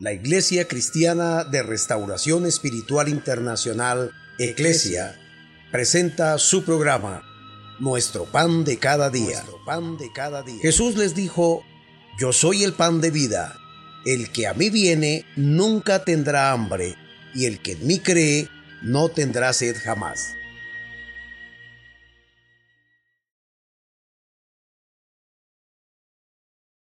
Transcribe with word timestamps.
La 0.00 0.14
Iglesia 0.14 0.66
Cristiana 0.66 1.44
de 1.44 1.62
Restauración 1.62 2.46
Espiritual 2.46 3.10
Internacional, 3.10 4.12
Eclesia, 4.38 5.20
presenta 5.70 6.38
su 6.38 6.64
programa, 6.64 7.22
Nuestro 7.80 8.24
Pan 8.24 8.64
de 8.64 8.78
Cada 8.78 9.10
Día. 9.10 9.44
Pan 9.66 9.98
de 9.98 10.10
cada 10.10 10.42
día. 10.42 10.58
Jesús 10.62 10.96
les 10.96 11.14
dijo, 11.14 11.62
Yo 12.18 12.32
soy 12.32 12.64
el 12.64 12.72
pan 12.72 13.02
de 13.02 13.10
vida. 13.10 13.58
El 14.06 14.32
que 14.32 14.46
a 14.46 14.54
mí 14.54 14.70
viene 14.70 15.26
nunca 15.36 16.02
tendrá 16.02 16.50
hambre, 16.52 16.96
y 17.34 17.44
el 17.44 17.60
que 17.60 17.72
en 17.72 17.86
mí 17.86 17.98
cree 17.98 18.48
no 18.80 19.10
tendrá 19.10 19.52
sed 19.52 19.76
jamás. 19.84 20.34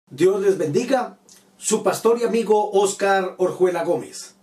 Dios 0.08 0.40
les 0.40 0.56
bendiga 0.56 1.18
su 1.62 1.84
pastor 1.84 2.18
y 2.20 2.24
amigo 2.24 2.72
Oscar 2.72 3.36
Orjuela 3.38 3.84
Gómez. 3.84 4.34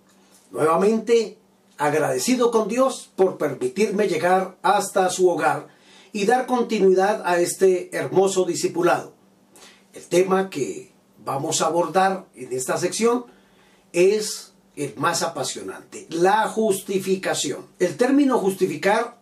Nuevamente 0.51 1.37
agradecido 1.77 2.49
con 2.49 2.69
Dios 2.69 3.11
por 3.17 3.37
permitirme 3.37 4.07
llegar 4.07 4.57
hasta 4.61 5.09
su 5.09 5.27
hogar 5.27 5.67
y 6.13 6.25
dar 6.25 6.45
continuidad 6.45 7.21
a 7.25 7.41
este 7.41 7.93
hermoso 7.95 8.45
discipulado. 8.45 9.15
El 9.91 10.03
tema 10.03 10.49
que 10.49 10.93
vamos 11.17 11.61
a 11.61 11.65
abordar 11.65 12.25
en 12.35 12.53
esta 12.53 12.77
sección 12.77 13.25
es 13.91 14.53
el 14.77 14.95
más 14.95 15.21
apasionante, 15.21 16.07
la 16.09 16.47
justificación. 16.47 17.67
El 17.79 17.97
término 17.97 18.37
justificar 18.37 19.19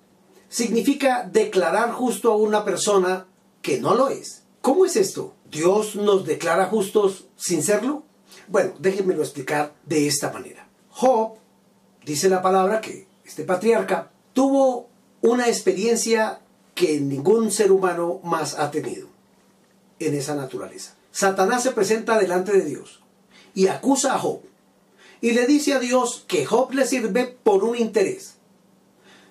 significa 0.50 1.27
declarar 1.27 1.94
justo 1.94 2.32
a 2.32 2.38
una 2.38 2.64
persona 2.64 3.26
que 3.64 3.82
no 3.82 3.96
lo 3.96 4.10
es. 4.10 4.44
¿Cómo 4.62 4.86
es 4.86 4.96
esto? 4.98 5.34
¿Dios 5.52 5.96
nos 5.96 6.26
declara 6.26 6.66
justos 6.66 7.26
sin 7.36 7.64
serlo? 7.64 8.04
Bueno, 8.48 8.74
déjenmelo 8.80 9.22
explicar 9.22 9.74
de 9.86 10.08
esta 10.08 10.32
manera. 10.32 10.68
Job, 10.90 11.35
dice 12.05 12.30
la 12.30 12.41
palabra 12.41 12.82
que 12.82 13.08
este 13.26 13.44
patriarca 13.44 14.12
tuvo 14.34 14.90
una 15.21 15.48
experiencia 15.48 16.41
que 16.76 16.99
ningún 16.99 17.52
ser 17.52 17.71
humano 17.71 18.20
más 18.24 18.58
ha 18.60 18.71
tenido 18.71 19.08
en 19.99 20.13
esa 20.13 20.36
naturaleza. 20.36 20.96
Satanás 21.12 21.64
se 21.64 21.71
presenta 21.71 22.20
delante 22.20 22.52
de 22.52 22.66
Dios 22.66 23.02
y 23.54 23.68
acusa 23.68 24.14
a 24.14 24.20
Job 24.20 24.41
y 25.21 25.32
le 25.32 25.48
dice 25.48 25.74
a 25.74 25.80
Dios 25.80 26.24
que 26.27 26.46
Job 26.46 26.74
le 26.74 26.86
sirve 26.86 27.38
por 27.43 27.64
un 27.64 27.76
interés. 27.76 28.36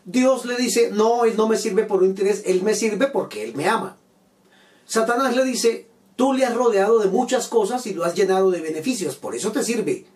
Dios 0.04 0.44
le 0.44 0.56
dice, 0.56 0.90
no, 0.92 1.24
él 1.24 1.36
no 1.36 1.48
me 1.48 1.56
sirve 1.56 1.84
por 1.84 2.02
un 2.02 2.10
interés, 2.10 2.42
él 2.46 2.62
me 2.62 2.74
sirve 2.74 3.06
porque 3.06 3.44
él 3.44 3.54
me 3.54 3.68
ama. 3.68 3.96
Satanás 4.84 5.34
le 5.34 5.44
dice, 5.44 5.85
tú 6.16 6.32
le 6.32 6.44
has 6.44 6.54
rodeado 6.54 6.98
de 6.98 7.08
muchas 7.08 7.48
cosas 7.48 7.86
y 7.86 7.94
lo 7.94 8.04
has 8.04 8.14
llenado 8.14 8.50
de 8.50 8.60
beneficios, 8.60 9.16
por 9.16 9.34
eso 9.34 9.52
te 9.52 9.62
sirve, 9.62 10.06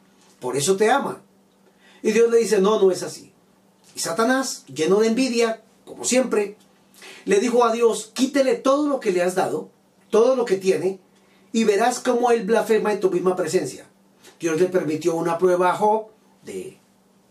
por 0.40 0.56
eso 0.56 0.76
te 0.76 0.90
ama. 0.90 1.22
Y 2.02 2.12
Dios 2.12 2.30
le 2.30 2.38
dice, 2.38 2.60
no, 2.60 2.80
no 2.80 2.90
es 2.90 3.02
así. 3.02 3.32
Y 3.94 4.00
Satanás, 4.00 4.64
lleno 4.66 5.00
de 5.00 5.08
envidia, 5.08 5.62
como 5.84 6.04
siempre, 6.04 6.56
le 7.26 7.38
dijo 7.40 7.64
a 7.64 7.72
Dios, 7.72 8.10
quítele 8.14 8.54
todo 8.54 8.88
lo 8.88 9.00
que 9.00 9.12
le 9.12 9.22
has 9.22 9.34
dado, 9.34 9.70
todo 10.08 10.36
lo 10.36 10.44
que 10.44 10.56
tiene, 10.56 10.98
y 11.52 11.64
verás 11.64 12.00
cómo 12.00 12.30
él 12.30 12.44
blasfema 12.44 12.92
en 12.92 13.00
tu 13.00 13.10
misma 13.10 13.36
presencia. 13.36 13.86
Dios 14.38 14.58
le 14.58 14.66
permitió 14.66 15.14
una 15.14 15.36
prueba 15.36 15.70
a 15.70 15.76
Job 15.76 16.06
de 16.44 16.78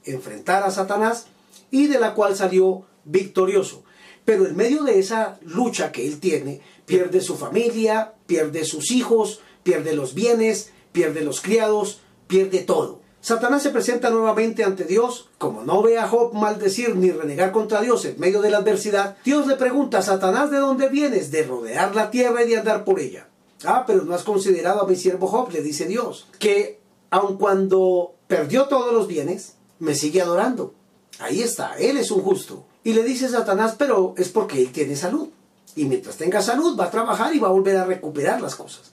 enfrentar 0.04 0.64
a 0.64 0.72
Satanás 0.72 1.28
y 1.72 1.88
de 1.88 2.00
la 2.00 2.14
cual 2.14 2.36
salió 2.36 2.86
victorioso. 3.06 3.84
Pero 4.26 4.46
en 4.46 4.56
medio 4.56 4.84
de 4.84 5.00
esa 5.00 5.40
lucha 5.42 5.92
que 5.92 6.06
él 6.06 6.20
tiene, 6.20 6.62
pierde 6.86 7.22
su 7.22 7.36
familia, 7.36 8.14
pierde 8.30 8.64
sus 8.64 8.92
hijos, 8.92 9.42
pierde 9.64 9.94
los 9.94 10.14
bienes, 10.14 10.70
pierde 10.92 11.22
los 11.22 11.42
criados, 11.42 12.00
pierde 12.28 12.60
todo. 12.60 13.00
Satanás 13.22 13.64
se 13.64 13.72
presenta 13.72 14.12
nuevamente 14.12 14.64
ante 14.64 14.84
Dios, 14.84 15.30
como 15.40 15.64
no 15.64 15.82
ve 15.82 15.98
a 15.98 16.08
Job 16.08 16.34
maldecir 16.34 16.96
ni 16.96 17.10
renegar 17.10 17.52
contra 17.52 17.82
Dios 17.82 18.06
en 18.06 18.20
medio 18.20 18.40
de 18.42 18.52
la 18.52 18.60
adversidad, 18.60 19.18
Dios 19.26 19.48
le 19.48 19.56
pregunta, 19.56 20.04
Satanás, 20.04 20.52
¿de 20.52 20.60
dónde 20.60 20.90
vienes? 20.90 21.32
De 21.32 21.44
rodear 21.44 21.96
la 21.96 22.12
tierra 22.12 22.44
y 22.44 22.50
de 22.50 22.60
andar 22.60 22.86
por 22.86 23.00
ella. 23.00 23.28
Ah, 23.66 23.84
pero 23.86 24.04
no 24.04 24.14
has 24.14 24.24
considerado 24.24 24.84
a 24.84 24.88
mi 24.88 24.96
siervo 24.96 25.26
Job, 25.28 25.52
le 25.52 25.64
dice 25.64 25.86
Dios, 25.86 26.28
que 26.38 26.80
aun 27.10 27.38
cuando 27.38 28.14
perdió 28.28 28.66
todos 28.66 28.94
los 28.94 29.08
bienes, 29.08 29.56
me 29.80 29.96
sigue 29.96 30.22
adorando. 30.22 30.76
Ahí 31.18 31.42
está, 31.42 31.78
él 31.80 31.98
es 31.98 32.12
un 32.12 32.22
justo. 32.22 32.64
Y 32.84 32.94
le 32.94 33.04
dice 33.04 33.28
Satanás, 33.28 33.76
pero 33.78 34.14
es 34.18 34.30
porque 34.30 34.62
él 34.62 34.72
tiene 34.72 34.96
salud. 34.96 35.30
Y 35.76 35.86
mientras 35.86 36.18
tenga 36.18 36.42
salud 36.42 36.78
va 36.78 36.86
a 36.86 36.92
trabajar 36.92 37.36
y 37.36 37.40
va 37.40 37.48
a 37.48 37.52
volver 37.52 37.78
a 37.78 37.86
recuperar 37.86 38.42
las 38.42 38.56
cosas. 38.56 38.92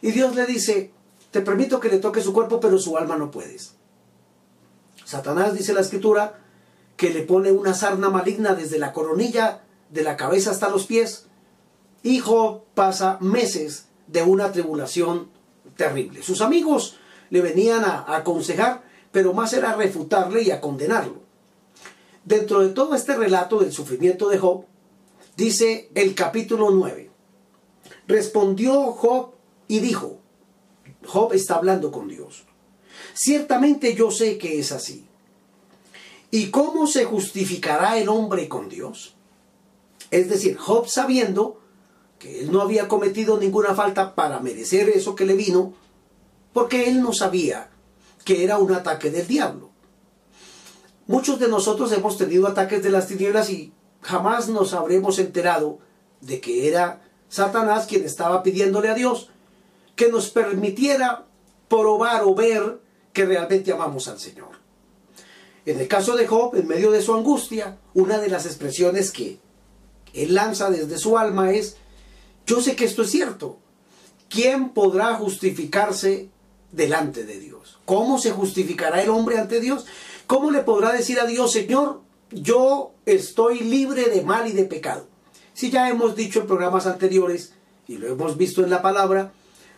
Y 0.00 0.10
Dios 0.10 0.34
le 0.34 0.46
dice, 0.46 0.90
te 1.30 1.40
permito 1.40 1.80
que 1.80 1.88
le 1.88 1.98
toque 1.98 2.20
su 2.20 2.32
cuerpo, 2.32 2.60
pero 2.60 2.78
su 2.78 2.96
alma 2.96 3.16
no 3.16 3.30
puedes. 3.30 3.74
Satanás, 5.04 5.54
dice 5.54 5.72
la 5.72 5.80
escritura, 5.80 6.40
que 6.96 7.10
le 7.10 7.22
pone 7.22 7.52
una 7.52 7.74
sarna 7.74 8.10
maligna 8.10 8.54
desde 8.54 8.78
la 8.78 8.92
coronilla 8.92 9.62
de 9.90 10.02
la 10.02 10.16
cabeza 10.16 10.50
hasta 10.50 10.68
los 10.68 10.86
pies. 10.86 11.26
Hijo 12.02 12.64
pasa 12.74 13.18
meses 13.20 13.86
de 14.06 14.22
una 14.22 14.52
tribulación 14.52 15.28
terrible. 15.76 16.22
Sus 16.22 16.40
amigos 16.40 16.96
le 17.30 17.40
venían 17.40 17.84
a 17.84 18.16
aconsejar, 18.16 18.82
pero 19.10 19.32
más 19.32 19.52
era 19.52 19.74
refutarle 19.74 20.42
y 20.42 20.50
a 20.50 20.60
condenarlo. 20.60 21.22
Dentro 22.24 22.60
de 22.60 22.68
todo 22.70 22.94
este 22.94 23.16
relato 23.16 23.58
del 23.58 23.72
sufrimiento 23.72 24.28
de 24.28 24.38
Job, 24.38 24.64
dice 25.36 25.90
el 25.94 26.14
capítulo 26.14 26.70
9. 26.70 27.10
Respondió 28.06 28.92
Job 28.92 29.32
y 29.68 29.80
dijo, 29.80 30.18
Job 31.06 31.32
está 31.32 31.56
hablando 31.56 31.90
con 31.90 32.08
Dios. 32.08 32.44
Ciertamente 33.14 33.94
yo 33.94 34.10
sé 34.10 34.38
que 34.38 34.58
es 34.58 34.72
así. 34.72 35.06
¿Y 36.30 36.50
cómo 36.50 36.86
se 36.86 37.04
justificará 37.04 37.98
el 37.98 38.08
hombre 38.08 38.48
con 38.48 38.68
Dios? 38.68 39.14
Es 40.10 40.28
decir, 40.28 40.56
Job 40.56 40.88
sabiendo 40.88 41.60
que 42.18 42.40
él 42.40 42.52
no 42.52 42.60
había 42.60 42.88
cometido 42.88 43.38
ninguna 43.38 43.74
falta 43.74 44.14
para 44.14 44.40
merecer 44.40 44.88
eso 44.88 45.14
que 45.14 45.26
le 45.26 45.34
vino, 45.34 45.74
porque 46.52 46.88
él 46.88 47.02
no 47.02 47.12
sabía 47.12 47.70
que 48.24 48.44
era 48.44 48.58
un 48.58 48.72
ataque 48.72 49.10
del 49.10 49.26
diablo. 49.26 49.70
Muchos 51.06 51.40
de 51.40 51.48
nosotros 51.48 51.90
hemos 51.92 52.16
tenido 52.16 52.46
ataques 52.46 52.82
de 52.82 52.90
las 52.90 53.08
tinieblas 53.08 53.50
y 53.50 53.72
jamás 54.02 54.48
nos 54.48 54.74
habremos 54.74 55.18
enterado 55.18 55.78
de 56.20 56.40
que 56.40 56.68
era 56.68 57.02
Satanás 57.28 57.86
quien 57.86 58.04
estaba 58.04 58.42
pidiéndole 58.42 58.90
a 58.90 58.94
Dios 58.94 59.30
que 59.96 60.10
nos 60.10 60.30
permitiera 60.30 61.26
probar 61.68 62.22
o 62.24 62.34
ver 62.34 62.80
que 63.12 63.24
realmente 63.24 63.72
amamos 63.72 64.08
al 64.08 64.18
Señor. 64.18 64.60
En 65.64 65.78
el 65.78 65.86
caso 65.86 66.16
de 66.16 66.26
Job, 66.26 66.56
en 66.56 66.66
medio 66.66 66.90
de 66.90 67.02
su 67.02 67.14
angustia, 67.14 67.78
una 67.94 68.18
de 68.18 68.28
las 68.28 68.46
expresiones 68.46 69.12
que 69.12 69.38
él 70.12 70.34
lanza 70.34 70.70
desde 70.70 70.98
su 70.98 71.16
alma 71.16 71.52
es, 71.52 71.76
yo 72.46 72.60
sé 72.60 72.74
que 72.74 72.84
esto 72.84 73.02
es 73.02 73.10
cierto. 73.10 73.58
¿Quién 74.28 74.70
podrá 74.70 75.14
justificarse 75.14 76.30
delante 76.72 77.24
de 77.24 77.38
Dios? 77.38 77.78
¿Cómo 77.84 78.18
se 78.18 78.32
justificará 78.32 79.02
el 79.02 79.10
hombre 79.10 79.38
ante 79.38 79.60
Dios? 79.60 79.86
¿Cómo 80.26 80.50
le 80.50 80.62
podrá 80.62 80.92
decir 80.92 81.20
a 81.20 81.26
Dios, 81.26 81.52
Señor, 81.52 82.00
yo 82.32 82.92
estoy 83.06 83.60
libre 83.60 84.08
de 84.08 84.22
mal 84.22 84.46
y 84.48 84.52
de 84.52 84.64
pecado? 84.64 85.06
Si 85.54 85.70
ya 85.70 85.88
hemos 85.88 86.16
dicho 86.16 86.40
en 86.40 86.46
programas 86.46 86.86
anteriores, 86.86 87.54
y 87.86 87.98
lo 87.98 88.08
hemos 88.08 88.36
visto 88.36 88.62
en 88.62 88.70
la 88.70 88.82
palabra, 88.82 89.32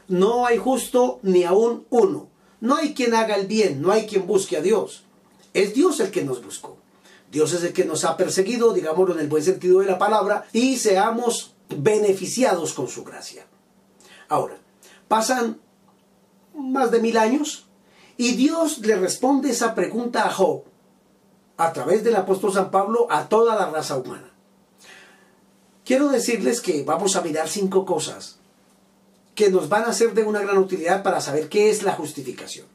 no 0.08 0.46
hay 0.46 0.58
justo 0.58 1.18
ni 1.22 1.44
aún 1.44 1.86
uno. 1.90 2.28
No 2.60 2.76
hay 2.76 2.94
quien 2.94 3.14
haga 3.14 3.36
el 3.36 3.46
bien, 3.46 3.82
no 3.82 3.90
hay 3.90 4.06
quien 4.06 4.26
busque 4.26 4.56
a 4.56 4.62
Dios. 4.62 5.04
Es 5.52 5.74
Dios 5.74 6.00
el 6.00 6.10
que 6.10 6.24
nos 6.24 6.44
buscó. 6.44 6.78
Dios 7.30 7.52
es 7.52 7.64
el 7.64 7.72
que 7.72 7.84
nos 7.84 8.04
ha 8.04 8.16
perseguido, 8.16 8.72
digámoslo 8.72 9.14
en 9.14 9.20
el 9.20 9.28
buen 9.28 9.42
sentido 9.42 9.80
de 9.80 9.86
la 9.86 9.98
palabra, 9.98 10.46
y 10.52 10.76
seamos 10.76 11.54
beneficiados 11.68 12.74
con 12.74 12.88
su 12.88 13.04
gracia. 13.04 13.46
Ahora, 14.28 14.58
pasan 15.08 15.60
más 16.54 16.90
de 16.90 17.00
mil 17.00 17.16
años 17.16 17.66
y 18.16 18.32
Dios 18.32 18.78
le 18.78 18.96
responde 18.96 19.50
esa 19.50 19.74
pregunta 19.74 20.26
a 20.26 20.30
Job 20.30 20.64
a 21.56 21.72
través 21.72 22.04
del 22.04 22.16
apóstol 22.16 22.52
San 22.52 22.70
Pablo 22.70 23.06
a 23.10 23.28
toda 23.28 23.54
la 23.54 23.70
raza 23.70 23.96
humana. 23.96 24.32
Quiero 25.84 26.08
decirles 26.08 26.60
que 26.60 26.82
vamos 26.82 27.16
a 27.16 27.20
mirar 27.20 27.48
cinco 27.48 27.84
cosas 27.84 28.38
que 29.34 29.50
nos 29.50 29.68
van 29.68 29.84
a 29.84 29.92
ser 29.92 30.14
de 30.14 30.22
una 30.22 30.40
gran 30.40 30.58
utilidad 30.58 31.02
para 31.02 31.20
saber 31.20 31.48
qué 31.48 31.70
es 31.70 31.82
la 31.82 31.92
justificación. 31.92 32.66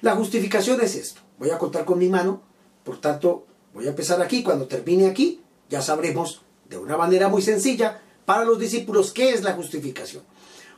La 0.00 0.14
justificación 0.16 0.80
es 0.80 0.94
esto. 0.94 1.20
Voy 1.38 1.50
a 1.50 1.58
contar 1.58 1.84
con 1.84 1.98
mi 1.98 2.08
mano, 2.08 2.42
por 2.84 3.00
tanto, 3.00 3.46
voy 3.74 3.86
a 3.86 3.90
empezar 3.90 4.20
aquí. 4.22 4.42
Cuando 4.42 4.66
termine 4.66 5.06
aquí, 5.08 5.42
ya 5.68 5.82
sabremos 5.82 6.42
de 6.68 6.78
una 6.78 6.96
manera 6.96 7.28
muy 7.28 7.42
sencilla 7.42 8.00
para 8.24 8.44
los 8.44 8.58
discípulos 8.58 9.12
qué 9.12 9.30
es 9.30 9.42
la 9.42 9.54
justificación. 9.54 10.22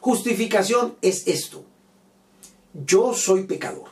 Justificación 0.01 0.97
es 1.03 1.27
esto. 1.27 1.65
Yo 2.73 3.15
soy 3.15 3.45
pecador. 3.45 3.91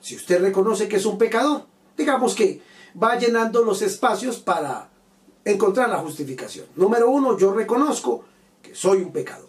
Si 0.00 0.16
usted 0.16 0.40
reconoce 0.40 0.88
que 0.88 0.96
es 0.96 1.06
un 1.06 1.18
pecador, 1.18 1.66
digamos 1.96 2.34
que 2.34 2.60
va 3.00 3.18
llenando 3.18 3.62
los 3.62 3.82
espacios 3.82 4.38
para 4.38 4.90
encontrar 5.44 5.88
la 5.90 5.98
justificación. 5.98 6.66
Número 6.76 7.10
uno, 7.10 7.36
yo 7.38 7.52
reconozco 7.52 8.24
que 8.62 8.74
soy 8.74 8.98
un 8.98 9.12
pecador. 9.12 9.48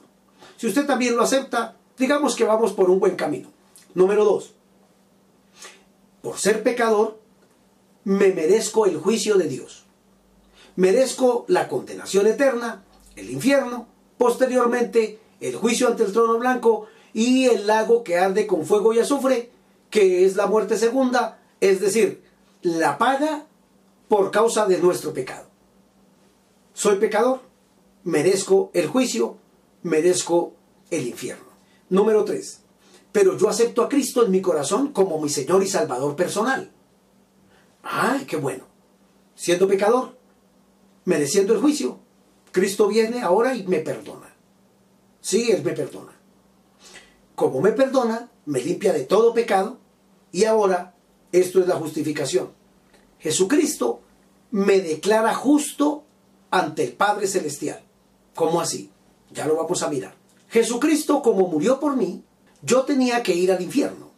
Si 0.57 0.67
usted 0.67 0.85
también 0.85 1.15
lo 1.15 1.23
acepta, 1.23 1.77
digamos 1.97 2.35
que 2.35 2.43
vamos 2.43 2.73
por 2.73 2.89
un 2.89 2.99
buen 2.99 3.15
camino. 3.15 3.49
Número 3.93 4.25
dos, 4.25 4.53
por 6.21 6.37
ser 6.37 6.63
pecador, 6.63 7.19
me 8.03 8.33
merezco 8.33 8.85
el 8.85 8.97
juicio 8.97 9.37
de 9.37 9.47
Dios. 9.47 9.85
Merezco 10.75 11.45
la 11.47 11.67
condenación 11.69 12.27
eterna, 12.27 12.83
el 13.15 13.29
infierno, 13.29 13.87
posteriormente 14.17 15.19
el 15.39 15.55
juicio 15.55 15.87
ante 15.87 16.03
el 16.03 16.11
trono 16.11 16.37
blanco 16.37 16.87
y 17.13 17.45
el 17.45 17.67
lago 17.67 18.03
que 18.03 18.17
arde 18.17 18.47
con 18.47 18.65
fuego 18.65 18.93
y 18.93 18.99
azufre, 18.99 19.51
que 19.89 20.25
es 20.25 20.35
la 20.35 20.47
muerte 20.47 20.77
segunda, 20.77 21.39
es 21.61 21.79
decir, 21.79 22.24
la 22.65 22.97
paga 22.97 23.45
por 24.07 24.31
causa 24.31 24.65
de 24.65 24.79
nuestro 24.79 25.13
pecado. 25.13 25.45
Soy 26.73 26.97
pecador, 26.97 27.41
merezco 28.03 28.71
el 28.73 28.87
juicio, 28.87 29.37
merezco 29.83 30.53
el 30.89 31.07
infierno. 31.07 31.45
Número 31.89 32.25
3. 32.25 32.61
Pero 33.11 33.37
yo 33.37 33.49
acepto 33.49 33.83
a 33.83 33.89
Cristo 33.89 34.25
en 34.25 34.31
mi 34.31 34.41
corazón 34.41 34.93
como 34.93 35.21
mi 35.21 35.29
Señor 35.29 35.61
y 35.61 35.67
Salvador 35.67 36.15
personal. 36.15 36.71
¡Ay, 37.83 38.25
qué 38.25 38.35
bueno! 38.35 38.65
Siendo 39.35 39.67
pecador, 39.67 40.17
mereciendo 41.05 41.53
el 41.53 41.61
juicio, 41.61 41.99
Cristo 42.51 42.87
viene 42.87 43.21
ahora 43.21 43.53
y 43.53 43.67
me 43.67 43.81
perdona. 43.81 44.35
Sí, 45.21 45.51
Él 45.51 45.63
me 45.63 45.73
perdona. 45.73 46.19
Como 47.35 47.61
me 47.61 47.73
perdona, 47.73 48.31
me 48.47 48.59
limpia 48.59 48.91
de 48.91 49.03
todo 49.03 49.35
pecado 49.35 49.77
y 50.31 50.45
ahora 50.45 50.94
esto 51.31 51.59
es 51.59 51.67
la 51.67 51.75
justificación. 51.75 52.51
Jesucristo 53.19 54.01
me 54.51 54.79
declara 54.79 55.33
justo 55.33 56.03
ante 56.51 56.83
el 56.83 56.93
Padre 56.93 57.27
Celestial. 57.27 57.83
¿Cómo 58.33 58.61
así? 58.61 58.91
Ya 59.31 59.45
lo 59.45 59.55
vamos 59.55 59.81
a 59.83 59.89
mirar. 59.89 60.15
Jesucristo, 60.49 61.21
como 61.21 61.47
murió 61.47 61.79
por 61.79 61.97
mí, 61.97 62.23
yo 62.61 62.83
tenía 62.83 63.23
que 63.23 63.33
ir 63.33 63.51
al 63.51 63.61
infierno. 63.61 64.11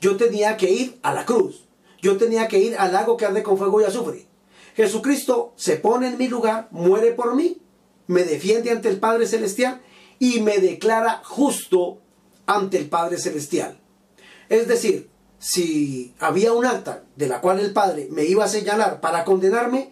Yo 0.00 0.16
tenía 0.16 0.56
que 0.56 0.70
ir 0.70 0.98
a 1.02 1.14
la 1.14 1.24
cruz. 1.24 1.64
Yo 2.02 2.16
tenía 2.16 2.48
que 2.48 2.58
ir 2.58 2.76
al 2.76 2.92
lago 2.92 3.16
que 3.16 3.26
arde 3.26 3.42
con 3.42 3.58
fuego 3.58 3.80
y 3.80 3.84
azufre. 3.84 4.26
Jesucristo 4.74 5.52
se 5.56 5.76
pone 5.76 6.08
en 6.08 6.18
mi 6.18 6.28
lugar, 6.28 6.68
muere 6.70 7.12
por 7.12 7.34
mí, 7.34 7.58
me 8.06 8.24
defiende 8.24 8.70
ante 8.70 8.88
el 8.88 8.98
Padre 8.98 9.26
Celestial 9.26 9.80
y 10.18 10.40
me 10.40 10.58
declara 10.58 11.22
justo 11.24 11.98
ante 12.46 12.78
el 12.78 12.88
Padre 12.88 13.18
Celestial. 13.18 13.78
Es 14.48 14.68
decir, 14.68 15.10
si 15.40 16.14
había 16.20 16.52
un 16.52 16.66
acta 16.66 17.02
de 17.16 17.26
la 17.26 17.40
cual 17.40 17.60
el 17.60 17.72
Padre 17.72 18.08
me 18.10 18.24
iba 18.24 18.44
a 18.44 18.48
señalar 18.48 19.00
para 19.00 19.24
condenarme, 19.24 19.90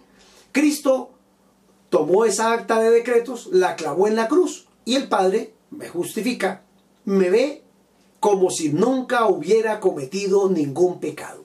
Cristo 0.52 1.10
tomó 1.88 2.26
esa 2.26 2.52
acta 2.52 2.78
de 2.78 2.90
decretos, 2.90 3.48
la 3.50 3.74
clavó 3.74 4.06
en 4.06 4.14
la 4.14 4.28
cruz 4.28 4.68
y 4.84 4.94
el 4.94 5.08
Padre 5.08 5.54
me 5.70 5.88
justifica, 5.88 6.64
me 7.06 7.30
ve 7.30 7.64
como 8.20 8.50
si 8.50 8.68
nunca 8.68 9.26
hubiera 9.26 9.80
cometido 9.80 10.50
ningún 10.50 11.00
pecado. 11.00 11.44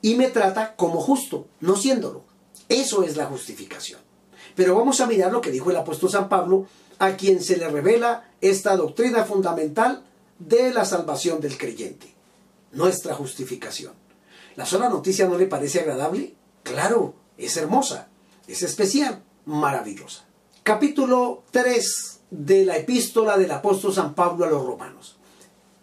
Y 0.00 0.14
me 0.14 0.28
trata 0.28 0.76
como 0.76 1.00
justo, 1.00 1.48
no 1.58 1.74
siéndolo. 1.74 2.22
Eso 2.68 3.02
es 3.02 3.16
la 3.16 3.26
justificación. 3.26 3.98
Pero 4.54 4.76
vamos 4.76 5.00
a 5.00 5.06
mirar 5.06 5.32
lo 5.32 5.40
que 5.40 5.50
dijo 5.50 5.70
el 5.70 5.76
apóstol 5.76 6.10
San 6.10 6.28
Pablo, 6.28 6.66
a 7.00 7.16
quien 7.16 7.42
se 7.42 7.56
le 7.56 7.68
revela 7.68 8.30
esta 8.40 8.76
doctrina 8.76 9.24
fundamental 9.24 10.04
de 10.38 10.72
la 10.72 10.84
salvación 10.84 11.40
del 11.40 11.58
creyente 11.58 12.15
nuestra 12.76 13.14
justificación. 13.14 13.94
¿La 14.54 14.66
sola 14.66 14.88
noticia 14.88 15.26
no 15.26 15.36
le 15.36 15.46
parece 15.46 15.80
agradable? 15.80 16.34
Claro, 16.62 17.14
es 17.36 17.56
hermosa, 17.56 18.08
es 18.46 18.62
especial, 18.62 19.22
maravillosa. 19.44 20.26
Capítulo 20.62 21.42
3 21.50 22.20
de 22.30 22.64
la 22.64 22.76
epístola 22.76 23.38
del 23.38 23.50
apóstol 23.50 23.94
San 23.94 24.14
Pablo 24.14 24.44
a 24.44 24.50
los 24.50 24.64
romanos. 24.64 25.16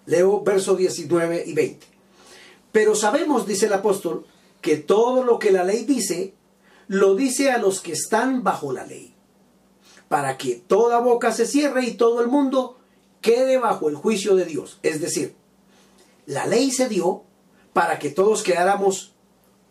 Leo 0.05 0.41
versos 0.43 0.77
19 0.77 1.43
y 1.47 1.53
20. 1.53 1.87
Pero 2.71 2.95
sabemos, 2.95 3.47
dice 3.47 3.67
el 3.67 3.73
apóstol, 3.73 4.25
que 4.61 4.77
todo 4.77 5.23
lo 5.23 5.39
que 5.39 5.51
la 5.51 5.63
ley 5.63 5.85
dice, 5.85 6.33
lo 6.87 7.15
dice 7.15 7.51
a 7.51 7.57
los 7.57 7.79
que 7.79 7.93
están 7.93 8.43
bajo 8.43 8.71
la 8.71 8.85
ley, 8.85 9.15
para 10.09 10.37
que 10.37 10.55
toda 10.55 10.99
boca 10.99 11.31
se 11.31 11.45
cierre 11.45 11.85
y 11.85 11.93
todo 11.93 12.21
el 12.21 12.27
mundo 12.27 12.77
quede 13.21 13.57
bajo 13.57 13.89
el 13.89 13.95
juicio 13.95 14.35
de 14.35 14.45
Dios. 14.45 14.79
Es 14.83 14.99
decir, 14.99 15.35
la 16.25 16.45
ley 16.45 16.71
se 16.71 16.89
dio 16.89 17.23
para 17.73 17.99
que 17.99 18.09
todos 18.09 18.43
quedáramos 18.43 19.13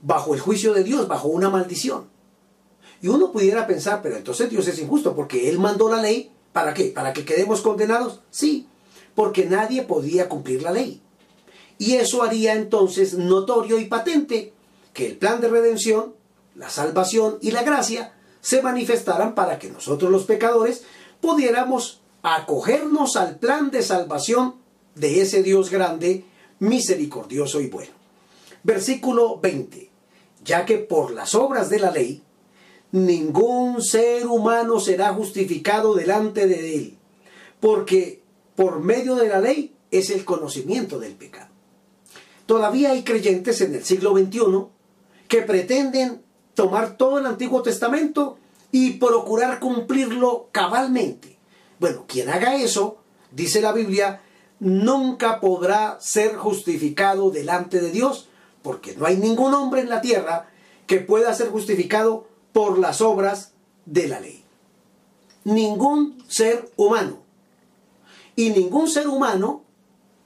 bajo 0.00 0.34
el 0.34 0.40
juicio 0.40 0.75
de 0.75 0.84
Dios, 0.84 1.08
bajo 1.08 1.28
una 1.28 1.50
maldición. 1.50 2.08
Y 3.00 3.08
uno 3.08 3.32
pudiera 3.32 3.66
pensar, 3.66 4.00
pero 4.02 4.16
entonces 4.16 4.50
Dios 4.50 4.66
es 4.69 4.78
injusto 4.78 5.14
porque 5.14 5.49
Él 5.49 5.58
mandó 5.58 5.88
la 5.88 6.00
ley, 6.00 6.31
¿para 6.52 6.75
qué? 6.75 6.87
¿Para 6.87 7.12
que 7.12 7.25
quedemos 7.25 7.60
condenados? 7.60 8.20
Sí, 8.31 8.69
porque 9.14 9.46
nadie 9.46 9.82
podía 9.82 10.28
cumplir 10.28 10.62
la 10.62 10.72
ley. 10.72 11.00
Y 11.78 11.94
eso 11.94 12.22
haría 12.22 12.55
entonces 12.55 13.14
notorio 13.14 13.78
y 13.78 13.87
patente 13.87 14.52
que 14.93 15.06
el 15.06 15.16
plan 15.16 15.40
de 15.40 15.48
redención, 15.48 16.14
la 16.55 16.70
salvación 16.70 17.38
y 17.40 17.50
la 17.50 17.62
gracia 17.62 18.12
se 18.40 18.62
manifestaran 18.62 19.34
para 19.34 19.58
que 19.58 19.70
nosotros 19.70 20.10
los 20.10 20.25
pecadores 20.25 20.82
pudiéramos 21.20 22.00
acogernos 22.22 23.16
al 23.16 23.38
plan 23.38 23.70
de 23.70 23.82
salvación 23.82 24.56
de 24.94 25.22
ese 25.22 25.43
Dios 25.43 25.70
grande 25.70 26.25
misericordioso 26.62 27.61
y 27.61 27.67
bueno. 27.67 27.91
Versículo 28.62 29.41
20. 29.41 29.91
Ya 30.44 30.64
que 30.64 30.79
por 30.79 31.11
las 31.11 31.35
obras 31.35 31.70
de 31.70 31.81
la 31.81 31.91
ley, 31.91 32.23
ningún 32.93 33.82
ser 33.82 34.26
humano 34.26 34.79
será 34.79 35.12
justificado 35.12 35.94
delante 35.94 36.47
de 36.47 36.75
él, 36.76 36.99
porque 37.61 38.23
por 38.55 38.81
medio 38.81 39.17
de 39.17 39.29
la 39.29 39.41
ley 39.41 39.75
es 39.91 40.11
el 40.11 40.25
conocimiento 40.25 41.00
del 41.00 41.14
pecado. 41.14 41.50
Todavía 42.47 42.93
hay 42.93 43.03
creyentes 43.03 43.61
en 43.61 43.75
el 43.75 43.85
siglo 43.85 44.17
XXI 44.17 44.41
que 45.26 45.43
pretenden 45.43 46.23
tomar 46.55 46.97
todo 46.97 47.19
el 47.19 47.26
Antiguo 47.26 47.62
Testamento 47.62 48.38
y 48.70 48.93
procurar 48.94 49.58
cumplirlo 49.58 50.49
cabalmente. 50.53 51.38
Bueno, 51.81 52.05
quien 52.06 52.29
haga 52.29 52.56
eso, 52.56 52.99
dice 53.32 53.61
la 53.61 53.73
Biblia, 53.73 54.23
nunca 54.62 55.41
podrá 55.41 55.99
ser 56.00 56.37
justificado 56.37 57.32
delante 57.32 57.81
de 57.81 57.91
Dios, 57.91 58.29
porque 58.62 58.94
no 58.94 59.06
hay 59.06 59.17
ningún 59.17 59.53
hombre 59.55 59.81
en 59.81 59.88
la 59.88 60.00
tierra 60.00 60.49
que 60.87 61.00
pueda 61.00 61.35
ser 61.35 61.49
justificado 61.49 62.29
por 62.53 62.79
las 62.79 63.00
obras 63.00 63.55
de 63.87 64.06
la 64.06 64.20
ley. 64.20 64.44
Ningún 65.43 66.23
ser 66.29 66.70
humano. 66.76 67.19
Y 68.37 68.50
ningún 68.50 68.88
ser 68.88 69.09
humano, 69.09 69.64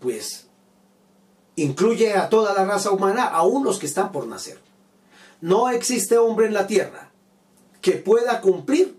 pues, 0.00 0.48
incluye 1.56 2.12
a 2.12 2.28
toda 2.28 2.52
la 2.52 2.66
raza 2.66 2.90
humana, 2.90 3.24
aún 3.24 3.64
los 3.64 3.78
que 3.78 3.86
están 3.86 4.12
por 4.12 4.26
nacer. 4.26 4.60
No 5.40 5.70
existe 5.70 6.18
hombre 6.18 6.46
en 6.46 6.52
la 6.52 6.66
tierra 6.66 7.10
que 7.80 7.92
pueda 7.92 8.42
cumplir 8.42 8.98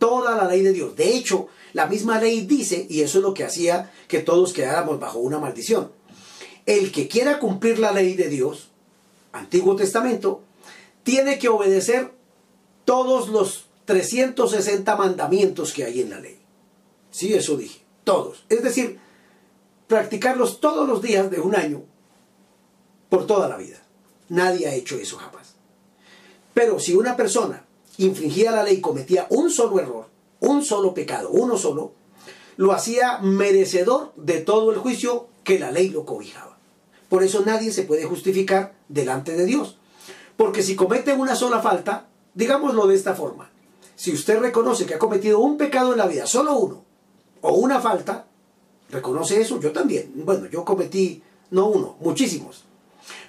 toda 0.00 0.34
la 0.34 0.48
ley 0.48 0.62
de 0.62 0.72
Dios. 0.72 0.96
De 0.96 1.14
hecho, 1.14 1.48
la 1.74 1.86
misma 1.86 2.18
ley 2.18 2.40
dice, 2.46 2.86
y 2.88 3.02
eso 3.02 3.18
es 3.18 3.22
lo 3.22 3.34
que 3.34 3.44
hacía 3.44 3.92
que 4.08 4.20
todos 4.20 4.52
quedáramos 4.52 4.98
bajo 4.98 5.20
una 5.20 5.38
maldición, 5.38 5.92
el 6.66 6.90
que 6.90 7.06
quiera 7.06 7.38
cumplir 7.38 7.78
la 7.78 7.92
ley 7.92 8.14
de 8.14 8.28
Dios, 8.28 8.70
Antiguo 9.32 9.76
Testamento, 9.76 10.42
tiene 11.04 11.38
que 11.38 11.48
obedecer 11.48 12.12
todos 12.84 13.28
los 13.28 13.66
360 13.84 14.96
mandamientos 14.96 15.72
que 15.72 15.84
hay 15.84 16.00
en 16.00 16.10
la 16.10 16.18
ley. 16.18 16.38
Sí, 17.10 17.34
eso 17.34 17.56
dije, 17.56 17.80
todos. 18.02 18.44
Es 18.48 18.62
decir, 18.62 18.98
practicarlos 19.86 20.60
todos 20.60 20.88
los 20.88 21.02
días 21.02 21.30
de 21.30 21.40
un 21.40 21.54
año 21.54 21.82
por 23.10 23.26
toda 23.26 23.48
la 23.48 23.58
vida. 23.58 23.82
Nadie 24.30 24.66
ha 24.66 24.74
hecho 24.74 24.96
eso 24.96 25.18
jamás. 25.18 25.56
Pero 26.54 26.80
si 26.80 26.94
una 26.94 27.16
persona 27.16 27.66
infringía 28.04 28.50
la 28.50 28.62
ley 28.62 28.80
cometía 28.80 29.26
un 29.30 29.50
solo 29.50 29.80
error, 29.80 30.06
un 30.40 30.64
solo 30.64 30.94
pecado, 30.94 31.30
uno 31.30 31.56
solo, 31.56 31.92
lo 32.56 32.72
hacía 32.72 33.18
merecedor 33.18 34.12
de 34.16 34.40
todo 34.40 34.70
el 34.72 34.78
juicio 34.78 35.28
que 35.44 35.58
la 35.58 35.70
ley 35.70 35.88
lo 35.88 36.04
cobijaba. 36.04 36.58
Por 37.08 37.22
eso 37.22 37.42
nadie 37.44 37.72
se 37.72 37.82
puede 37.82 38.04
justificar 38.04 38.74
delante 38.88 39.36
de 39.36 39.44
Dios. 39.44 39.78
Porque 40.36 40.62
si 40.62 40.76
comete 40.76 41.12
una 41.12 41.34
sola 41.34 41.60
falta, 41.60 42.08
digámoslo 42.34 42.86
de 42.86 42.94
esta 42.94 43.14
forma, 43.14 43.50
si 43.96 44.12
usted 44.12 44.38
reconoce 44.38 44.86
que 44.86 44.94
ha 44.94 44.98
cometido 44.98 45.40
un 45.40 45.58
pecado 45.58 45.92
en 45.92 45.98
la 45.98 46.06
vida, 46.06 46.26
solo 46.26 46.56
uno, 46.56 46.84
o 47.42 47.54
una 47.54 47.80
falta, 47.80 48.26
reconoce 48.90 49.40
eso, 49.40 49.60
yo 49.60 49.72
también. 49.72 50.12
Bueno, 50.24 50.46
yo 50.46 50.64
cometí 50.64 51.22
no 51.50 51.66
uno, 51.66 51.96
muchísimos. 52.00 52.64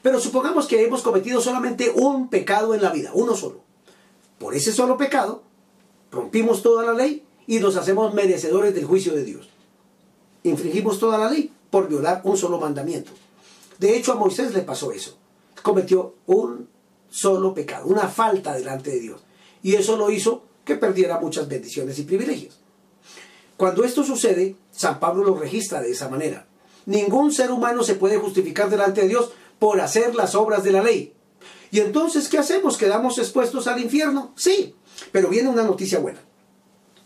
Pero 0.02 0.20
supongamos 0.20 0.68
que 0.68 0.84
hemos 0.84 1.02
cometido 1.02 1.42
solamente 1.42 1.92
un 1.94 2.30
pecado 2.30 2.74
en 2.74 2.82
la 2.82 2.92
vida, 2.92 3.12
uno 3.14 3.36
solo. 3.36 3.71
Por 4.42 4.56
ese 4.56 4.74
solo 4.74 4.98
pecado, 4.98 5.44
rompimos 6.12 6.64
toda 6.64 6.84
la 6.84 6.94
ley 6.94 7.24
y 7.46 7.60
nos 7.60 7.76
hacemos 7.78 8.16
merecedores 8.16 8.74
del 8.74 8.86
juicio 8.86 9.14
de 9.14 9.24
Dios. 9.24 9.48
Infringimos 10.42 10.98
toda 10.98 11.20
la 11.20 11.30
ley 11.30 11.54
por 11.70 11.88
violar 11.88 12.22
un 12.24 12.36
solo 12.36 12.60
mandamiento. 12.60 13.12
De 13.78 13.96
hecho, 13.96 14.14
a 14.14 14.16
Moisés 14.16 14.52
le 14.56 14.64
pasó 14.64 14.92
eso. 14.92 15.16
Cometió 15.62 16.16
un 16.26 16.68
solo 17.08 17.54
pecado, 17.54 17.86
una 17.86 18.08
falta 18.08 18.56
delante 18.56 18.90
de 18.90 19.00
Dios. 19.00 19.22
Y 19.62 19.76
eso 19.76 19.96
lo 19.96 20.10
hizo 20.10 20.42
que 20.66 20.76
perdiera 20.76 21.20
muchas 21.20 21.48
bendiciones 21.48 22.00
y 22.00 22.04
privilegios. 22.04 22.60
Cuando 23.58 23.84
esto 23.84 24.04
sucede, 24.04 24.56
San 24.72 25.00
Pablo 25.00 25.24
lo 25.24 25.36
registra 25.36 25.82
de 25.82 25.92
esa 25.92 26.10
manera. 26.10 26.48
Ningún 26.88 27.32
ser 27.32 27.52
humano 27.52 27.84
se 27.84 27.94
puede 27.94 28.18
justificar 28.18 28.72
delante 28.72 29.02
de 29.02 29.10
Dios 29.10 29.34
por 29.60 29.80
hacer 29.82 30.16
las 30.16 30.34
obras 30.34 30.64
de 30.64 30.72
la 30.72 30.82
ley. 30.82 31.14
Y 31.72 31.80
entonces, 31.80 32.28
¿qué 32.28 32.38
hacemos? 32.38 32.78
¿Quedamos 32.78 33.18
expuestos 33.18 33.66
al 33.68 33.82
infierno? 33.82 34.34
Sí, 34.36 34.76
pero 35.14 35.30
viene 35.30 35.50
una 35.50 35.64
noticia 35.64 36.00
buena. 36.00 36.20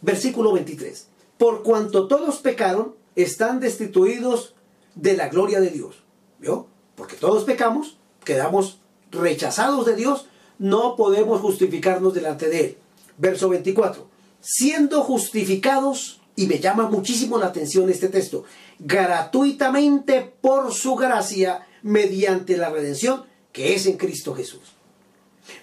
Versículo 0.02 0.52
23. 0.54 1.08
Por 1.38 1.62
cuanto 1.64 2.08
todos 2.08 2.38
pecaron, 2.38 2.96
están 3.16 3.60
destituidos 3.60 4.56
de 4.96 5.16
la 5.16 5.30
gloria 5.30 5.62
de 5.62 5.70
Dios. 5.70 6.04
¿Vio? 6.40 6.68
Porque 6.96 7.16
todos 7.16 7.44
pecamos, 7.44 7.98
quedamos 8.24 8.80
rechazados 9.12 9.86
de 9.86 9.96
Dios, 9.96 10.28
no 10.58 10.96
podemos 10.96 11.42
justificarnos 11.42 12.14
delante 12.14 12.50
de 12.50 12.60
Él. 12.66 12.78
Verso 13.18 13.50
24. 13.50 14.08
Siendo 14.42 15.04
justificados, 15.04 16.22
y 16.36 16.48
me 16.48 16.60
llama 16.60 16.90
muchísimo 16.90 17.38
la 17.38 17.48
atención 17.48 17.90
este 17.90 18.10
texto, 18.10 18.46
gratuitamente 18.80 20.34
por 20.42 20.74
su 20.74 20.96
gracia, 20.96 21.68
mediante 21.84 22.58
la 22.58 22.70
redención 22.70 23.26
que 23.56 23.74
es 23.74 23.86
en 23.86 23.96
Cristo 23.96 24.36
Jesús. 24.36 24.60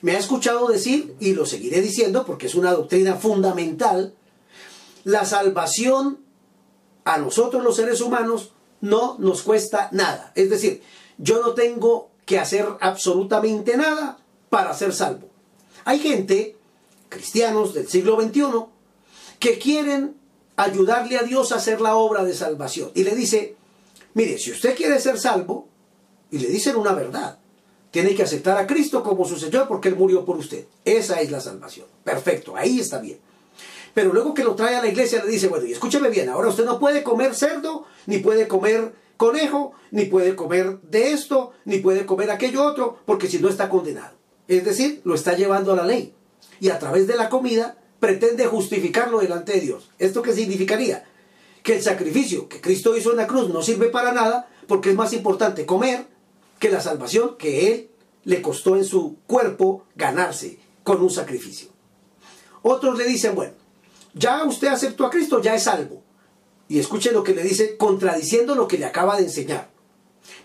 Me 0.00 0.12
ha 0.12 0.18
escuchado 0.18 0.66
decir, 0.66 1.14
y 1.20 1.34
lo 1.34 1.44
seguiré 1.44 1.82
diciendo 1.82 2.24
porque 2.24 2.46
es 2.46 2.54
una 2.54 2.72
doctrina 2.72 3.16
fundamental, 3.16 4.14
la 5.04 5.26
salvación 5.26 6.24
a 7.04 7.18
nosotros 7.18 7.62
los 7.62 7.76
seres 7.76 8.00
humanos 8.00 8.52
no 8.80 9.16
nos 9.18 9.42
cuesta 9.42 9.90
nada. 9.92 10.32
Es 10.36 10.48
decir, 10.48 10.82
yo 11.18 11.42
no 11.42 11.52
tengo 11.52 12.08
que 12.24 12.38
hacer 12.38 12.66
absolutamente 12.80 13.76
nada 13.76 14.16
para 14.48 14.72
ser 14.72 14.94
salvo. 14.94 15.28
Hay 15.84 15.98
gente, 15.98 16.56
cristianos 17.10 17.74
del 17.74 17.88
siglo 17.88 18.18
XXI, 18.18 18.44
que 19.38 19.58
quieren 19.58 20.16
ayudarle 20.56 21.18
a 21.18 21.24
Dios 21.24 21.52
a 21.52 21.56
hacer 21.56 21.82
la 21.82 21.96
obra 21.96 22.24
de 22.24 22.32
salvación. 22.32 22.90
Y 22.94 23.04
le 23.04 23.14
dice, 23.14 23.54
mire, 24.14 24.38
si 24.38 24.50
usted 24.50 24.74
quiere 24.74 24.98
ser 24.98 25.20
salvo, 25.20 25.68
y 26.30 26.38
le 26.38 26.48
dicen 26.48 26.76
una 26.76 26.94
verdad, 26.94 27.41
tiene 27.92 28.14
que 28.14 28.22
aceptar 28.22 28.56
a 28.56 28.66
Cristo 28.66 29.04
como 29.04 29.24
su 29.26 29.38
Señor 29.38 29.68
porque 29.68 29.88
Él 29.88 29.96
murió 29.96 30.24
por 30.24 30.38
usted. 30.38 30.64
Esa 30.84 31.20
es 31.20 31.30
la 31.30 31.40
salvación. 31.40 31.86
Perfecto, 32.02 32.56
ahí 32.56 32.80
está 32.80 32.98
bien. 32.98 33.18
Pero 33.94 34.14
luego 34.14 34.32
que 34.32 34.42
lo 34.42 34.54
trae 34.54 34.74
a 34.74 34.80
la 34.80 34.88
iglesia 34.88 35.22
le 35.22 35.30
dice, 35.30 35.48
bueno, 35.48 35.66
y 35.66 35.72
escúcheme 35.72 36.08
bien, 36.08 36.30
ahora 36.30 36.48
usted 36.48 36.64
no 36.64 36.80
puede 36.80 37.02
comer 37.02 37.34
cerdo, 37.34 37.84
ni 38.06 38.18
puede 38.18 38.48
comer 38.48 38.94
conejo, 39.18 39.74
ni 39.90 40.06
puede 40.06 40.34
comer 40.34 40.78
de 40.80 41.12
esto, 41.12 41.52
ni 41.66 41.78
puede 41.78 42.06
comer 42.06 42.30
aquello 42.30 42.64
otro, 42.64 42.98
porque 43.04 43.28
si 43.28 43.38
no 43.38 43.50
está 43.50 43.68
condenado. 43.68 44.16
Es 44.48 44.64
decir, 44.64 45.02
lo 45.04 45.14
está 45.14 45.36
llevando 45.36 45.72
a 45.72 45.76
la 45.76 45.84
ley. 45.84 46.14
Y 46.60 46.70
a 46.70 46.78
través 46.78 47.06
de 47.06 47.16
la 47.16 47.28
comida 47.28 47.76
pretende 48.00 48.46
justificarlo 48.46 49.20
delante 49.20 49.52
de 49.52 49.60
Dios. 49.60 49.90
¿Esto 49.98 50.22
qué 50.22 50.32
significaría? 50.32 51.04
Que 51.62 51.76
el 51.76 51.82
sacrificio 51.82 52.48
que 52.48 52.62
Cristo 52.62 52.96
hizo 52.96 53.10
en 53.10 53.18
la 53.18 53.26
cruz 53.26 53.50
no 53.50 53.62
sirve 53.62 53.88
para 53.88 54.12
nada 54.12 54.48
porque 54.66 54.90
es 54.90 54.96
más 54.96 55.12
importante 55.12 55.66
comer 55.66 56.06
que 56.62 56.70
la 56.70 56.80
salvación 56.80 57.36
que 57.36 57.72
Él 57.72 57.90
le 58.22 58.40
costó 58.40 58.76
en 58.76 58.84
su 58.84 59.16
cuerpo 59.26 59.84
ganarse 59.96 60.60
con 60.84 61.02
un 61.02 61.10
sacrificio. 61.10 61.70
Otros 62.62 62.96
le 62.96 63.04
dicen, 63.04 63.34
bueno, 63.34 63.54
ya 64.14 64.44
usted 64.44 64.68
aceptó 64.68 65.04
a 65.04 65.10
Cristo, 65.10 65.42
ya 65.42 65.56
es 65.56 65.64
salvo. 65.64 66.04
Y 66.68 66.78
escuche 66.78 67.10
lo 67.10 67.24
que 67.24 67.34
le 67.34 67.42
dice, 67.42 67.76
contradiciendo 67.76 68.54
lo 68.54 68.68
que 68.68 68.78
le 68.78 68.84
acaba 68.84 69.16
de 69.16 69.24
enseñar. 69.24 69.70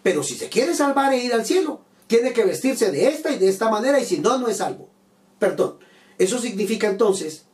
Pero 0.01 0.23
si 0.23 0.33
se 0.33 0.49
quiere 0.49 0.73
salvar 0.73 1.13
e 1.13 1.23
ir 1.23 1.35
al 1.35 1.45
cielo, 1.45 1.81
tiene 2.07 2.33
que 2.33 2.45
vestirse 2.45 2.89
de 2.89 3.09
esta 3.09 3.31
y 3.31 3.37
de 3.37 3.49
esta 3.49 3.69
manera, 3.69 3.99
y 3.99 4.05
si 4.05 4.17
no, 4.17 4.39
no 4.39 4.47
es 4.47 4.57
salvo. 4.57 4.89
Perdón. 5.37 5.77
Eso 6.17 6.39
significa 6.39 6.87
entonces 6.87 7.45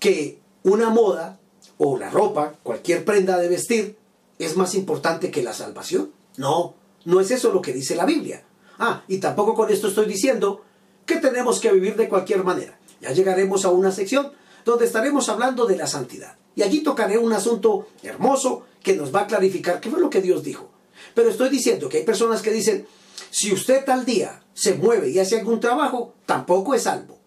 que 0.00 0.40
una 0.64 0.90
moda 0.90 1.38
o 1.76 1.96
la 1.96 2.10
ropa, 2.10 2.54
cualquier 2.64 3.04
prenda 3.04 3.38
de 3.38 3.48
vestir, 3.48 3.96
es 4.40 4.56
más 4.56 4.74
importante 4.74 5.30
que 5.30 5.44
la 5.44 5.52
salvación. 5.52 6.10
No, 6.36 6.74
no 7.04 7.20
es 7.20 7.30
eso 7.30 7.52
lo 7.52 7.62
que 7.62 7.72
dice 7.72 7.96
la 7.96 8.06
Biblia. 8.06 8.42
Ah, 8.78 9.02
y 9.08 9.18
tampoco 9.18 9.54
con 9.54 9.70
esto 9.70 9.88
estoy 9.88 10.06
diciendo 10.06 10.62
que 11.04 11.16
tenemos 11.16 11.60
que 11.60 11.72
vivir 11.72 11.96
de 11.96 12.08
cualquier 12.08 12.44
manera. 12.44 12.78
Ya 13.00 13.12
llegaremos 13.12 13.64
a 13.64 13.70
una 13.70 13.92
sección 13.92 14.32
donde 14.64 14.86
estaremos 14.86 15.28
hablando 15.28 15.66
de 15.66 15.76
la 15.76 15.86
santidad. 15.86 16.36
Y 16.54 16.62
allí 16.62 16.82
tocaré 16.82 17.18
un 17.18 17.32
asunto 17.32 17.88
hermoso 18.02 18.64
que 18.82 18.96
nos 18.96 19.14
va 19.14 19.20
a 19.20 19.26
clarificar 19.26 19.80
qué 19.80 19.90
fue 19.90 20.00
lo 20.00 20.10
que 20.10 20.20
Dios 20.20 20.42
dijo. 20.42 20.70
Pero 21.14 21.30
estoy 21.30 21.48
diciendo 21.48 21.88
que 21.88 21.98
hay 21.98 22.04
personas 22.04 22.42
que 22.42 22.50
dicen, 22.50 22.86
si 23.30 23.52
usted 23.52 23.84
tal 23.84 24.04
día 24.04 24.42
se 24.54 24.74
mueve 24.74 25.10
y 25.10 25.18
hace 25.18 25.38
algún 25.38 25.60
trabajo, 25.60 26.14
tampoco 26.26 26.74
es 26.74 26.82
salvo. 26.82 27.18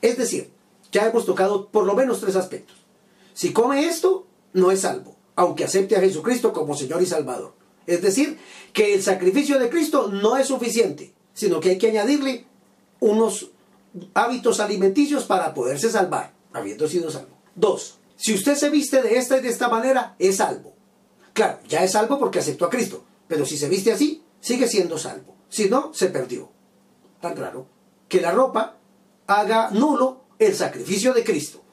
Es 0.00 0.16
decir, 0.16 0.50
ya 0.92 1.06
hemos 1.06 1.26
tocado 1.26 1.68
por 1.68 1.84
lo 1.84 1.94
menos 1.94 2.20
tres 2.20 2.36
aspectos. 2.36 2.76
Si 3.34 3.52
come 3.52 3.86
esto, 3.86 4.26
no 4.52 4.70
es 4.70 4.80
salvo, 4.80 5.16
aunque 5.36 5.64
acepte 5.64 5.96
a 5.96 6.00
Jesucristo 6.00 6.52
como 6.52 6.76
Señor 6.76 7.02
y 7.02 7.06
Salvador. 7.06 7.54
Es 7.86 8.02
decir, 8.02 8.38
que 8.78 8.94
el 8.94 9.02
sacrificio 9.02 9.58
de 9.58 9.68
Cristo 9.68 10.06
no 10.06 10.36
es 10.36 10.46
suficiente, 10.46 11.12
sino 11.34 11.58
que 11.58 11.70
hay 11.70 11.78
que 11.78 11.88
añadirle 11.88 12.46
unos 13.00 13.50
hábitos 14.14 14.60
alimenticios 14.60 15.24
para 15.24 15.52
poderse 15.52 15.90
salvar, 15.90 16.32
habiendo 16.52 16.86
sido 16.86 17.10
salvo. 17.10 17.36
Dos, 17.56 17.98
si 18.14 18.34
usted 18.34 18.54
se 18.54 18.70
viste 18.70 19.02
de 19.02 19.18
esta 19.18 19.36
y 19.36 19.40
de 19.40 19.48
esta 19.48 19.68
manera, 19.68 20.14
es 20.20 20.36
salvo. 20.36 20.74
Claro, 21.32 21.58
ya 21.66 21.82
es 21.82 21.90
salvo 21.90 22.20
porque 22.20 22.38
aceptó 22.38 22.66
a 22.66 22.70
Cristo, 22.70 23.02
pero 23.26 23.44
si 23.44 23.58
se 23.58 23.68
viste 23.68 23.90
así, 23.90 24.22
sigue 24.40 24.68
siendo 24.68 24.96
salvo. 24.96 25.34
Si 25.48 25.68
no, 25.68 25.92
se 25.92 26.06
perdió. 26.10 26.48
Tan 27.20 27.36
raro. 27.36 27.66
Que 28.08 28.20
la 28.20 28.30
ropa 28.30 28.76
haga 29.26 29.70
nulo 29.72 30.20
el 30.38 30.54
sacrificio 30.54 31.12
de 31.14 31.24
Cristo. 31.24 31.64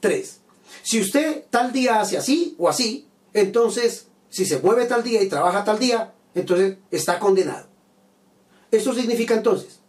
3. 0.00 0.40
Si 0.82 0.98
usted 0.98 1.44
tal 1.50 1.72
día 1.72 2.00
hace 2.00 2.16
así 2.16 2.56
o 2.58 2.70
así, 2.70 3.06
entonces, 3.34 4.06
si 4.30 4.46
se 4.46 4.60
mueve 4.60 4.86
tal 4.86 5.02
día 5.02 5.20
y 5.20 5.28
trabaja 5.28 5.62
tal 5.62 5.78
día, 5.78 6.14
entonces 6.34 6.78
está 6.90 7.18
condenado. 7.18 7.66
Eso 8.70 8.94
significa 8.94 9.34
entonces, 9.34 9.80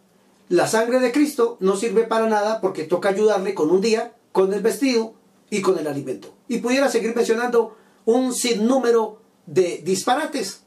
la 0.48 0.66
sangre 0.66 1.00
de 1.00 1.12
Cristo 1.12 1.56
no 1.60 1.76
sirve 1.76 2.04
para 2.04 2.26
nada 2.26 2.60
porque 2.60 2.84
toca 2.84 3.10
ayudarle 3.10 3.54
con 3.54 3.70
un 3.70 3.80
día, 3.80 4.14
con 4.32 4.52
el 4.52 4.62
vestido 4.62 5.14
y 5.50 5.62
con 5.62 5.78
el 5.78 5.86
alimento. 5.86 6.34
Y 6.48 6.58
pudiera 6.58 6.88
seguir 6.88 7.14
mencionando 7.14 7.76
un 8.04 8.34
sinnúmero 8.34 9.20
de 9.46 9.82
disparates 9.84 10.62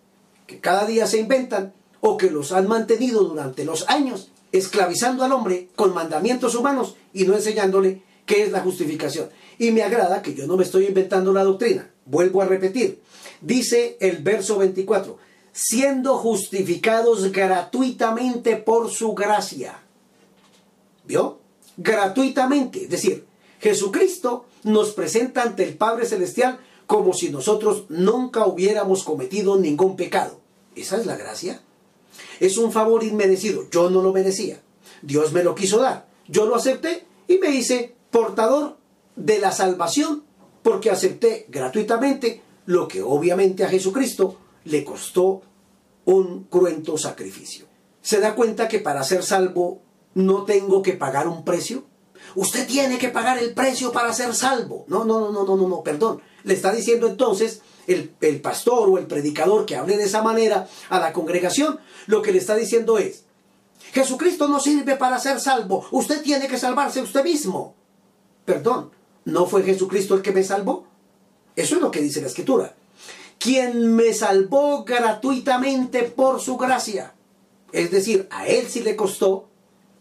que 0.48 0.60
cada 0.60 0.86
día 0.86 1.08
se 1.08 1.20
inventan 1.20 1.74
o 2.02 2.18
que 2.18 2.30
los 2.30 2.52
han 2.52 2.68
mantenido 2.68 3.24
durante 3.24 3.66
los 3.66 3.90
años 3.90 4.30
esclavizando 4.54 5.24
al 5.24 5.32
hombre 5.32 5.68
con 5.76 5.94
mandamientos 5.94 6.56
humanos 6.56 6.96
y 7.12 7.26
no 7.26 7.34
enseñándole 7.34 8.04
qué 8.26 8.44
es 8.44 8.52
la 8.52 8.62
justificación. 8.62 9.30
Y 9.58 9.72
me 9.72 9.84
agrada 9.84 10.22
que 10.22 10.34
yo 10.34 10.48
no 10.48 10.56
me 10.56 10.64
estoy 10.64 10.86
inventando 10.86 11.34
la 11.34 11.44
doctrina. 11.44 11.92
Vuelvo 12.06 12.42
a 12.42 12.46
repetir. 12.46 13.02
Dice 13.42 13.98
el 14.00 14.18
verso 14.18 14.58
24, 14.58 15.18
siendo 15.54 16.18
justificados 16.18 17.32
gratuitamente 17.32 18.58
por 18.58 18.90
su 18.90 19.14
gracia. 19.14 19.80
¿Vio? 21.06 21.40
Gratuitamente. 21.78 22.84
Es 22.84 22.90
decir, 22.90 23.26
Jesucristo 23.62 24.46
nos 24.64 24.92
presenta 24.92 25.44
ante 25.44 25.64
el 25.64 25.78
Padre 25.78 26.06
Celestial 26.06 26.60
como 26.88 27.14
si 27.14 27.30
nosotros 27.30 27.86
nunca 27.90 28.46
hubiéramos 28.46 29.04
cometido 29.04 29.58
ningún 29.58 29.96
pecado. 29.96 30.40
¿Esa 30.76 30.98
es 30.98 31.06
la 31.06 31.16
gracia? 31.16 31.62
Es 32.40 32.58
un 32.58 32.72
favor 32.72 33.04
inmerecido. 33.04 33.70
Yo 33.70 33.90
no 33.90 34.02
lo 34.02 34.12
merecía. 34.12 34.60
Dios 35.02 35.32
me 35.34 35.44
lo 35.44 35.56
quiso 35.56 35.80
dar. 35.80 36.08
Yo 36.28 36.46
lo 36.46 36.56
acepté 36.56 37.06
y 37.28 37.38
me 37.38 37.50
hice 37.50 37.96
portador 38.12 38.78
de 39.16 39.40
la 39.40 39.52
salvación 39.52 40.24
porque 40.64 40.90
acepté 40.90 41.46
gratuitamente 41.50 42.42
lo 42.66 42.88
que 42.88 43.02
obviamente 43.02 43.64
a 43.64 43.70
Jesucristo 43.70 44.38
le 44.66 44.84
costó 44.84 45.42
un 46.06 46.46
cruento 46.46 46.98
sacrificio. 46.98 47.66
¿Se 48.02 48.20
da 48.20 48.36
cuenta 48.36 48.68
que 48.68 48.80
para 48.80 49.04
ser 49.04 49.24
salvo 49.24 49.82
no 50.14 50.44
tengo 50.44 50.82
que 50.82 50.94
pagar 50.94 51.28
un 51.28 51.46
precio? 51.46 51.86
Usted 52.36 52.68
tiene 52.68 52.98
que 52.98 53.10
pagar 53.10 53.38
el 53.38 53.54
precio 53.54 53.92
para 53.92 54.14
ser 54.14 54.34
salvo. 54.34 54.86
No, 54.88 55.06
no, 55.06 55.32
no, 55.32 55.46
no, 55.46 55.56
no, 55.56 55.68
no, 55.68 55.84
perdón. 55.84 56.22
Le 56.44 56.54
está 56.54 56.74
diciendo 56.74 57.08
entonces 57.08 57.62
el, 57.88 58.14
el 58.22 58.42
pastor 58.42 58.90
o 58.90 58.98
el 58.98 59.08
predicador 59.08 59.66
que 59.66 59.76
hable 59.76 59.98
de 59.98 60.06
esa 60.06 60.22
manera 60.22 60.68
a 60.90 61.00
la 61.00 61.14
congregación, 61.14 61.80
lo 62.08 62.22
que 62.22 62.32
le 62.32 62.40
está 62.40 62.56
diciendo 62.56 62.98
es, 62.98 63.26
Jesucristo 63.92 64.48
no 64.48 64.60
sirve 64.60 64.96
para 64.96 65.20
ser 65.20 65.40
salvo, 65.40 65.86
usted 65.92 66.22
tiene 66.22 66.48
que 66.48 66.58
salvarse 66.58 67.02
usted 67.02 67.24
mismo. 67.24 67.76
Perdón, 68.46 68.92
¿no 69.26 69.46
fue 69.46 69.64
Jesucristo 69.64 70.16
el 70.16 70.22
que 70.22 70.32
me 70.32 70.44
salvó? 70.44 70.88
Eso 71.56 71.76
es 71.76 71.82
lo 71.82 71.92
que 71.92 72.02
dice 72.02 72.22
la 72.22 72.28
escritura. 72.28 72.76
Quien 73.44 73.94
me 73.94 74.14
salvó 74.14 74.86
gratuitamente 74.86 76.04
por 76.04 76.40
su 76.40 76.56
gracia. 76.56 77.14
Es 77.74 77.92
decir, 77.92 78.26
a 78.32 78.48
él 78.48 78.68
sí 78.70 78.80
le 78.80 78.96
costó 78.96 79.50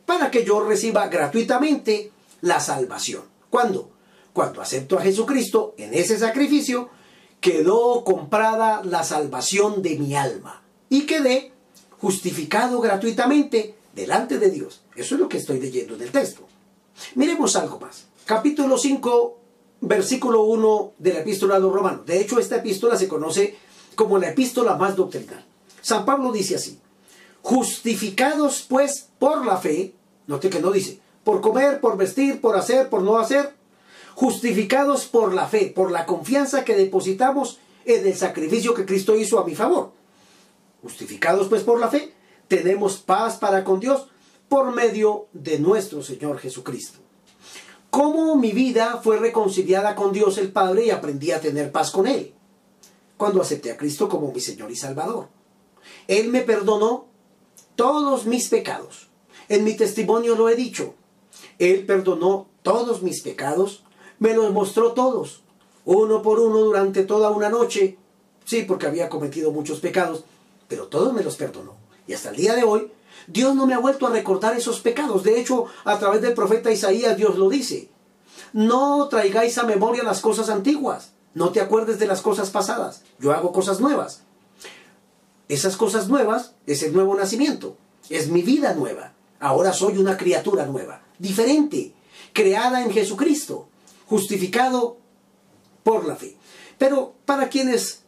para 0.06 0.30
que 0.30 0.44
yo 0.44 0.62
reciba 0.62 1.08
gratuitamente 1.08 2.12
la 2.40 2.60
salvación. 2.60 3.24
¿Cuándo? 3.50 3.90
Cuando 4.32 4.62
acepto 4.62 4.96
a 4.96 5.02
Jesucristo 5.02 5.74
en 5.76 5.92
ese 5.92 6.20
sacrificio, 6.20 6.90
quedó 7.40 8.04
comprada 8.04 8.80
la 8.84 9.02
salvación 9.02 9.82
de 9.82 9.98
mi 9.98 10.14
alma 10.14 10.62
y 10.88 11.06
quedé 11.06 11.50
justificado 11.98 12.80
gratuitamente 12.80 13.74
delante 13.92 14.38
de 14.38 14.50
Dios. 14.50 14.82
Eso 14.94 15.16
es 15.16 15.20
lo 15.20 15.28
que 15.28 15.38
estoy 15.38 15.58
leyendo 15.58 15.96
en 15.96 16.02
el 16.02 16.12
texto. 16.12 16.46
Miremos 17.16 17.56
algo 17.56 17.80
más. 17.80 18.06
Capítulo 18.24 18.78
5, 18.78 19.38
versículo 19.82 20.44
1 20.44 20.94
de 20.98 21.12
la 21.12 21.20
epístola 21.20 21.56
a 21.56 21.58
los 21.58 21.72
romanos. 21.72 22.06
De 22.06 22.20
hecho, 22.20 22.38
esta 22.38 22.56
epístola 22.56 22.96
se 22.96 23.08
conoce 23.08 23.56
como 23.94 24.16
la 24.18 24.30
epístola 24.30 24.76
más 24.76 24.96
doctrinal. 24.96 25.44
San 25.82 26.04
Pablo 26.04 26.32
dice 26.32 26.54
así, 26.54 26.78
justificados 27.42 28.64
pues 28.68 29.08
por 29.18 29.44
la 29.44 29.58
fe, 29.58 29.94
note 30.28 30.48
que 30.48 30.60
no 30.60 30.70
dice, 30.70 31.00
por 31.24 31.40
comer, 31.40 31.80
por 31.80 31.96
vestir, 31.96 32.40
por 32.40 32.56
hacer, 32.56 32.88
por 32.88 33.02
no 33.02 33.18
hacer, 33.18 33.52
justificados 34.14 35.06
por 35.06 35.34
la 35.34 35.46
fe, 35.48 35.72
por 35.74 35.90
la 35.90 36.06
confianza 36.06 36.64
que 36.64 36.76
depositamos 36.76 37.58
en 37.84 38.06
el 38.06 38.14
sacrificio 38.14 38.74
que 38.74 38.86
Cristo 38.86 39.16
hizo 39.16 39.40
a 39.40 39.44
mi 39.44 39.56
favor. 39.56 39.90
Justificados 40.82 41.48
pues 41.48 41.62
por 41.64 41.80
la 41.80 41.88
fe, 41.88 42.12
tenemos 42.46 42.98
paz 42.98 43.36
para 43.36 43.64
con 43.64 43.80
Dios 43.80 44.06
por 44.48 44.72
medio 44.72 45.26
de 45.32 45.58
nuestro 45.58 46.02
Señor 46.02 46.38
Jesucristo. 46.38 47.01
¿Cómo 47.92 48.36
mi 48.36 48.52
vida 48.52 49.02
fue 49.04 49.18
reconciliada 49.18 49.94
con 49.94 50.14
Dios 50.14 50.38
el 50.38 50.50
Padre 50.50 50.86
y 50.86 50.90
aprendí 50.90 51.30
a 51.30 51.42
tener 51.42 51.70
paz 51.70 51.90
con 51.90 52.06
Él? 52.06 52.32
Cuando 53.18 53.42
acepté 53.42 53.70
a 53.70 53.76
Cristo 53.76 54.08
como 54.08 54.32
mi 54.32 54.40
Señor 54.40 54.70
y 54.70 54.76
Salvador. 54.76 55.28
Él 56.08 56.30
me 56.30 56.40
perdonó 56.40 57.04
todos 57.76 58.24
mis 58.24 58.48
pecados. 58.48 59.10
En 59.50 59.62
mi 59.64 59.76
testimonio 59.76 60.36
lo 60.36 60.48
he 60.48 60.56
dicho. 60.56 60.94
Él 61.58 61.84
perdonó 61.84 62.46
todos 62.62 63.02
mis 63.02 63.20
pecados, 63.20 63.84
me 64.18 64.32
los 64.32 64.50
mostró 64.54 64.92
todos, 64.92 65.42
uno 65.84 66.22
por 66.22 66.40
uno 66.40 66.60
durante 66.60 67.02
toda 67.02 67.28
una 67.28 67.50
noche. 67.50 67.98
Sí, 68.46 68.62
porque 68.62 68.86
había 68.86 69.10
cometido 69.10 69.52
muchos 69.52 69.80
pecados, 69.80 70.24
pero 70.66 70.86
todos 70.86 71.12
me 71.12 71.22
los 71.22 71.36
perdonó. 71.36 71.76
Y 72.06 72.14
hasta 72.14 72.30
el 72.30 72.36
día 72.36 72.54
de 72.54 72.64
hoy, 72.64 72.90
Dios 73.26 73.54
no 73.54 73.66
me 73.66 73.74
ha 73.74 73.78
vuelto 73.78 74.06
a 74.06 74.10
recordar 74.10 74.56
esos 74.56 74.80
pecados. 74.80 75.22
De 75.22 75.40
hecho, 75.40 75.66
a 75.84 75.98
través 75.98 76.22
del 76.22 76.34
profeta 76.34 76.70
Isaías, 76.70 77.16
Dios 77.16 77.36
lo 77.38 77.48
dice. 77.48 77.88
No 78.52 79.08
traigáis 79.08 79.58
a 79.58 79.64
memoria 79.64 80.02
las 80.02 80.20
cosas 80.20 80.48
antiguas. 80.48 81.12
No 81.34 81.50
te 81.50 81.60
acuerdes 81.60 81.98
de 81.98 82.06
las 82.06 82.20
cosas 82.20 82.50
pasadas. 82.50 83.02
Yo 83.18 83.32
hago 83.32 83.52
cosas 83.52 83.80
nuevas. 83.80 84.22
Esas 85.48 85.76
cosas 85.76 86.08
nuevas 86.08 86.54
es 86.66 86.82
el 86.82 86.92
nuevo 86.92 87.14
nacimiento. 87.14 87.76
Es 88.10 88.28
mi 88.28 88.42
vida 88.42 88.74
nueva. 88.74 89.12
Ahora 89.40 89.72
soy 89.72 89.98
una 89.98 90.16
criatura 90.16 90.66
nueva, 90.66 91.02
diferente, 91.18 91.92
creada 92.32 92.84
en 92.84 92.92
Jesucristo, 92.92 93.68
justificado 94.06 94.98
por 95.82 96.06
la 96.06 96.14
fe. 96.14 96.36
Pero 96.78 97.14
para 97.26 97.48
quienes 97.48 98.02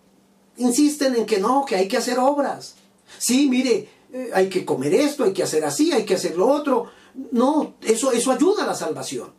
insisten 0.57 1.17
en 1.17 1.27
que 1.27 1.39
no, 1.39 1.65
que 1.65 1.77
hay 1.77 1.89
que 1.89 1.97
hacer 1.97 2.19
obras. 2.19 2.77
Sí, 3.19 3.49
mire, 3.49 3.89
hay 4.33 4.49
que 4.49 4.65
comer 4.65 4.95
esto, 4.95 5.25
hay 5.25 5.33
que 5.33 5.43
hacer 5.43 5.65
así, 5.65 5.93
hay 5.93 6.05
que 6.05 6.15
hacer 6.15 6.37
lo 6.37 6.49
otro. 6.49 6.91
No, 7.33 7.75
eso, 7.83 8.13
eso 8.13 8.31
ayuda 8.31 8.65
a 8.65 8.67
la 8.67 8.75
salvación. 8.75 9.33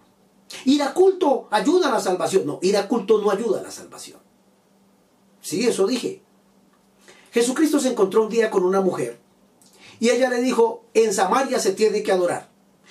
Ir 0.65 0.83
a 0.83 0.93
culto 0.93 1.47
ayuda 1.51 1.89
a 1.89 1.91
la 1.91 1.99
salvación. 1.99 2.45
No, 2.45 2.59
ir 2.61 2.77
a 2.77 2.87
culto 2.87 3.19
no 3.21 3.31
ayuda 3.31 3.59
a 3.59 3.63
la 3.63 3.71
salvación. 3.71 4.19
Sí, 5.41 5.65
eso 5.67 5.87
dije. 5.87 6.21
Jesucristo 7.31 7.79
se 7.79 7.89
encontró 7.89 8.23
un 8.23 8.29
día 8.29 8.49
con 8.49 8.63
una 8.63 8.81
mujer 8.81 9.19
y 9.99 10.09
ella 10.09 10.29
le 10.29 10.41
dijo, 10.41 10.85
en 10.93 11.13
Samaria 11.13 11.59
se 11.59 11.73
tiene 11.73 12.03
que 12.03 12.11
adorar. 12.11 12.49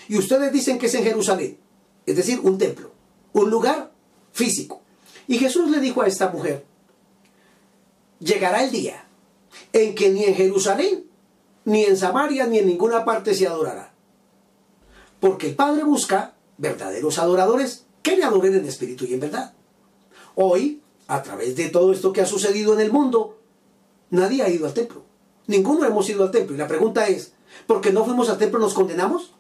Y 0.09 0.19
ustedes 0.19 0.53
dicen 0.53 0.79
que 0.79 0.87
es 0.87 0.95
en 0.95 1.05
Jerusalén, 1.05 1.59
es 2.07 2.17
decir, 2.17 2.41
un 2.41 2.59
templo, 2.59 2.91
un 3.33 3.51
lugar 3.51 3.93
físico. 4.33 4.83
Y 5.27 5.39
Jesús 5.39 5.71
le 5.71 5.81
dijo 5.81 6.03
a 6.03 6.07
esta 6.07 6.29
mujer, 6.29 6.65
llegará 8.21 8.65
el 8.65 8.71
día 8.71 9.07
en 9.73 9.95
que 9.95 10.11
ni 10.11 10.25
en 10.25 10.35
Jerusalén, 10.35 11.04
ni 11.65 11.85
en 11.85 11.97
Samaria, 11.97 12.47
ni 12.47 12.59
en 12.59 12.67
ninguna 12.67 13.05
parte 13.05 13.35
se 13.35 13.47
adorará. 13.47 13.93
Porque 15.21 15.49
el 15.49 15.55
Padre 15.55 15.85
busca 15.85 16.35
verdaderos 16.59 17.19
adoradores 17.19 17.87
que 18.03 18.17
le 18.17 18.25
adoren 18.25 18.55
en 18.55 18.67
espíritu 18.67 19.05
y 19.07 19.15
en 19.15 19.21
verdad. 19.21 19.55
Hoy, 20.35 20.83
a 21.09 21.23
través 21.23 21.57
de 21.57 21.69
todo 21.71 21.93
esto 21.93 22.13
que 22.13 22.21
ha 22.21 22.27
sucedido 22.27 22.75
en 22.75 22.81
el 22.81 22.93
mundo, 22.93 23.39
nadie 24.11 24.43
ha 24.43 24.51
ido 24.51 24.67
al 24.67 24.75
templo. 24.75 25.03
Ninguno 25.47 25.87
hemos 25.87 26.09
ido 26.09 26.25
al 26.25 26.31
templo. 26.31 26.55
Y 26.55 26.59
la 26.59 26.69
pregunta 26.69 27.09
es, 27.09 27.33
¿por 27.67 27.81
qué 27.81 27.93
no 27.93 28.05
fuimos 28.05 28.29
al 28.29 28.39
templo 28.39 28.59
nos 28.59 28.75
condenamos? 28.75 29.35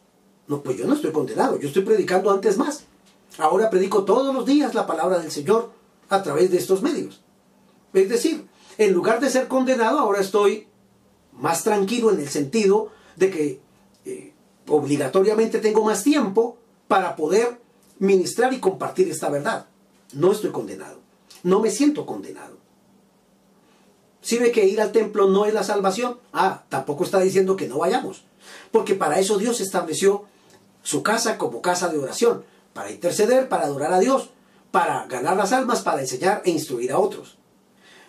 No, 0.46 0.62
pues 0.62 0.76
yo 0.76 0.86
no 0.86 0.94
estoy 0.94 1.12
condenado, 1.12 1.58
yo 1.58 1.68
estoy 1.68 1.82
predicando 1.82 2.30
antes 2.30 2.58
más. 2.58 2.84
Ahora 3.38 3.70
predico 3.70 4.04
todos 4.04 4.34
los 4.34 4.46
días 4.46 4.74
la 4.74 4.86
palabra 4.86 5.18
del 5.18 5.30
Señor 5.30 5.72
a 6.08 6.22
través 6.22 6.50
de 6.50 6.58
estos 6.58 6.82
medios. 6.82 7.22
Es 7.92 8.08
decir, 8.08 8.46
en 8.78 8.92
lugar 8.92 9.20
de 9.20 9.30
ser 9.30 9.48
condenado, 9.48 9.98
ahora 9.98 10.20
estoy 10.20 10.68
más 11.34 11.64
tranquilo 11.64 12.10
en 12.10 12.20
el 12.20 12.28
sentido 12.28 12.90
de 13.16 13.30
que 13.30 13.60
eh, 14.04 14.32
obligatoriamente 14.68 15.58
tengo 15.58 15.84
más 15.84 16.02
tiempo 16.02 16.58
para 16.88 17.16
poder 17.16 17.60
ministrar 17.98 18.52
y 18.52 18.60
compartir 18.60 19.08
esta 19.08 19.28
verdad. 19.28 19.66
No 20.12 20.32
estoy 20.32 20.50
condenado. 20.50 21.00
No 21.42 21.60
me 21.60 21.70
siento 21.70 22.06
condenado. 22.06 22.58
Si 24.20 24.38
ve 24.38 24.52
que 24.52 24.66
ir 24.66 24.80
al 24.80 24.92
templo 24.92 25.28
no 25.28 25.44
es 25.44 25.52
la 25.52 25.62
salvación, 25.62 26.18
ah, 26.32 26.64
tampoco 26.70 27.04
está 27.04 27.20
diciendo 27.20 27.56
que 27.56 27.68
no 27.68 27.78
vayamos. 27.78 28.24
Porque 28.70 28.94
para 28.94 29.18
eso 29.18 29.36
Dios 29.36 29.60
estableció 29.60 30.24
su 30.82 31.02
casa 31.02 31.36
como 31.36 31.60
casa 31.62 31.88
de 31.88 31.98
oración, 31.98 32.44
para 32.72 32.90
interceder, 32.90 33.48
para 33.48 33.64
adorar 33.64 33.92
a 33.92 34.00
Dios, 34.00 34.30
para 34.70 35.06
ganar 35.06 35.36
las 35.36 35.52
almas, 35.52 35.82
para 35.82 36.00
enseñar 36.00 36.42
e 36.44 36.50
instruir 36.50 36.92
a 36.92 36.98
otros. 36.98 37.36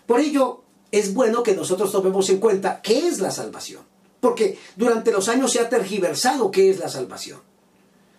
Por 0.06 0.20
ello, 0.20 0.64
es 0.92 1.14
bueno 1.14 1.44
que 1.44 1.56
nosotros 1.56 1.92
tomemos 1.92 2.30
en 2.30 2.40
cuenta 2.40 2.82
qué 2.82 3.08
es 3.08 3.20
la 3.20 3.32
salvación. 3.32 3.84
Porque 4.20 4.58
durante 4.76 5.12
los 5.12 5.30
años 5.30 5.52
se 5.52 5.60
ha 5.60 5.70
tergiversado 5.70 6.52
qué 6.52 6.70
es 6.70 6.80
la 6.80 6.90
salvación. 6.90 7.40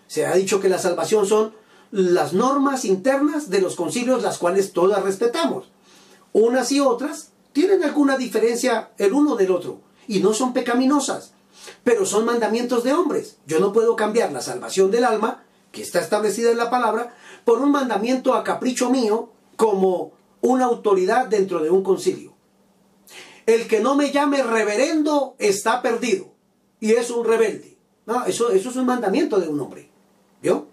Se 0.06 0.26
ha 0.26 0.34
dicho 0.34 0.60
que 0.60 0.68
la 0.68 0.78
salvación 0.78 1.26
son 1.26 1.52
las 1.90 2.32
normas 2.32 2.84
internas 2.84 3.50
de 3.50 3.60
los 3.60 3.76
concilios, 3.76 4.22
las 4.22 4.38
cuales 4.38 4.72
todas 4.72 5.02
respetamos. 5.02 5.70
Unas 6.32 6.70
y 6.72 6.80
otras 6.80 7.30
tienen 7.52 7.82
alguna 7.82 8.16
diferencia 8.16 8.90
el 8.98 9.14
uno 9.14 9.36
del 9.36 9.50
otro 9.50 9.80
y 10.06 10.20
no 10.20 10.34
son 10.34 10.52
pecaminosas, 10.52 11.32
pero 11.82 12.04
son 12.04 12.24
mandamientos 12.24 12.84
de 12.84 12.92
hombres. 12.92 13.38
Yo 13.46 13.58
no 13.60 13.72
puedo 13.72 13.96
cambiar 13.96 14.32
la 14.32 14.42
salvación 14.42 14.90
del 14.90 15.04
alma, 15.04 15.44
que 15.72 15.82
está 15.82 16.00
establecida 16.00 16.50
en 16.50 16.58
la 16.58 16.70
palabra, 16.70 17.16
por 17.44 17.60
un 17.60 17.70
mandamiento 17.70 18.34
a 18.34 18.44
capricho 18.44 18.90
mío 18.90 19.30
como 19.56 20.12
una 20.40 20.66
autoridad 20.66 21.26
dentro 21.26 21.62
de 21.62 21.70
un 21.70 21.82
concilio. 21.82 22.35
El 23.46 23.68
que 23.68 23.80
no 23.80 23.94
me 23.94 24.10
llame 24.10 24.42
reverendo 24.42 25.36
está 25.38 25.80
perdido 25.80 26.34
y 26.80 26.92
es 26.92 27.10
un 27.10 27.24
rebelde. 27.24 27.78
No, 28.04 28.24
eso, 28.26 28.50
es 28.50 28.64
un 28.66 28.86
mandamiento 28.86 29.38
de 29.40 29.48
un 29.48 29.60
hombre. 29.60 29.88
¿Vio? 30.42 30.68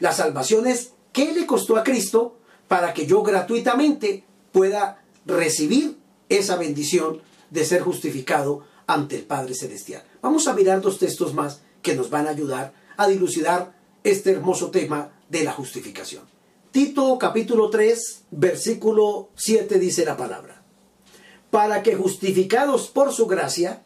La 0.00 0.12
salvación 0.12 0.66
es 0.66 0.92
qué 1.12 1.32
le 1.32 1.46
costó 1.46 1.76
a 1.76 1.84
Cristo 1.84 2.36
para 2.68 2.92
que 2.92 3.06
yo 3.06 3.22
gratuitamente 3.22 4.24
pueda 4.52 5.04
recibir 5.24 5.98
esa 6.28 6.56
bendición 6.56 7.22
de 7.50 7.64
ser 7.64 7.82
justificado 7.82 8.64
ante 8.86 9.16
el 9.16 9.22
Padre 9.22 9.54
Celestial. 9.54 10.02
Vamos 10.20 10.48
a 10.48 10.54
mirar 10.54 10.80
dos 10.80 10.98
textos 10.98 11.34
más 11.34 11.60
que 11.82 11.94
nos 11.94 12.10
van 12.10 12.26
a 12.26 12.30
ayudar 12.30 12.72
a 12.96 13.06
dilucidar 13.06 13.76
este 14.02 14.32
hermoso 14.32 14.70
tema 14.70 15.12
de 15.28 15.44
la 15.44 15.52
justificación. 15.52 16.24
Tito 16.70 17.16
capítulo 17.18 17.70
3, 17.70 18.24
versículo 18.32 19.30
7 19.34 19.78
dice 19.78 20.04
la 20.04 20.16
palabra, 20.16 20.55
para 21.50 21.82
que 21.82 21.94
justificados 21.94 22.88
por 22.88 23.12
su 23.12 23.26
gracia, 23.26 23.82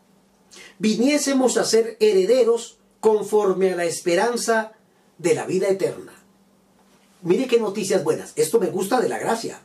viniésemos 0.79 1.57
a 1.57 1.64
ser 1.64 1.96
herederos 2.01 2.79
conforme 3.01 3.73
a 3.73 3.77
la 3.77 3.85
esperanza 3.85 4.73
de 5.18 5.35
la 5.35 5.46
vida 5.46 5.68
eterna. 5.68 6.12
Mire 7.23 7.46
qué 7.46 7.61
noticias 7.61 8.03
buenas. 8.03 8.33
Esto 8.37 8.59
me 8.59 8.68
gusta 8.68 9.01
de 9.01 9.09
la 9.09 9.18
gracia. 9.18 9.61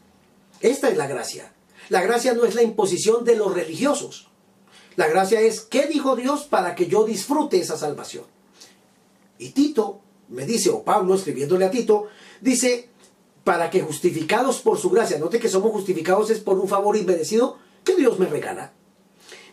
Esta 0.62 0.89
es 0.89 0.97
la 0.97 1.08
gracia. 1.08 1.53
La 1.89 2.01
gracia 2.01 2.34
no 2.34 2.45
es 2.45 2.55
la 2.55 2.63
imposición 2.63 3.23
de 3.23 3.36
los 3.36 3.53
religiosos. 3.53 4.29
La 4.95 5.08
gracia 5.08 5.41
es, 5.41 5.62
¿qué 5.62 5.88
dijo 5.88 6.15
Dios 6.15 6.43
para 6.43 6.75
que 6.75 6.88
yo 6.88 7.05
disfrute 7.05 7.58
esa 7.58 7.77
salvación? 7.77 8.25
Y 9.38 9.49
Tito 9.49 9.99
me 10.29 10.45
dice, 10.45 10.69
o 10.69 10.84
Pablo 10.84 11.15
escribiéndole 11.15 11.65
a 11.65 11.71
Tito, 11.71 12.08
dice, 12.41 12.89
para 13.43 13.69
que 13.69 13.81
justificados 13.81 14.60
por 14.60 14.77
su 14.77 14.89
gracia, 14.89 15.19
note 15.19 15.39
que 15.39 15.49
somos 15.49 15.71
justificados 15.71 16.29
es 16.29 16.39
por 16.39 16.58
un 16.60 16.67
favor 16.67 16.97
inmerecido 16.97 17.58
que 17.86 17.95
Dios 17.95 18.19
me 18.19 18.26
regala, 18.26 18.74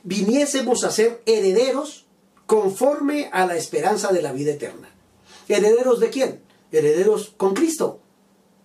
viniésemos 0.02 0.82
a 0.82 0.90
ser 0.90 1.22
herederos 1.26 2.06
conforme 2.46 3.30
a 3.32 3.46
la 3.46 3.56
esperanza 3.56 4.12
de 4.12 4.22
la 4.22 4.32
vida 4.32 4.52
eterna. 4.52 4.90
¿Herederos 5.48 6.00
de 6.00 6.10
quién? 6.10 6.42
Herederos 6.72 7.32
con 7.36 7.54
Cristo, 7.54 8.00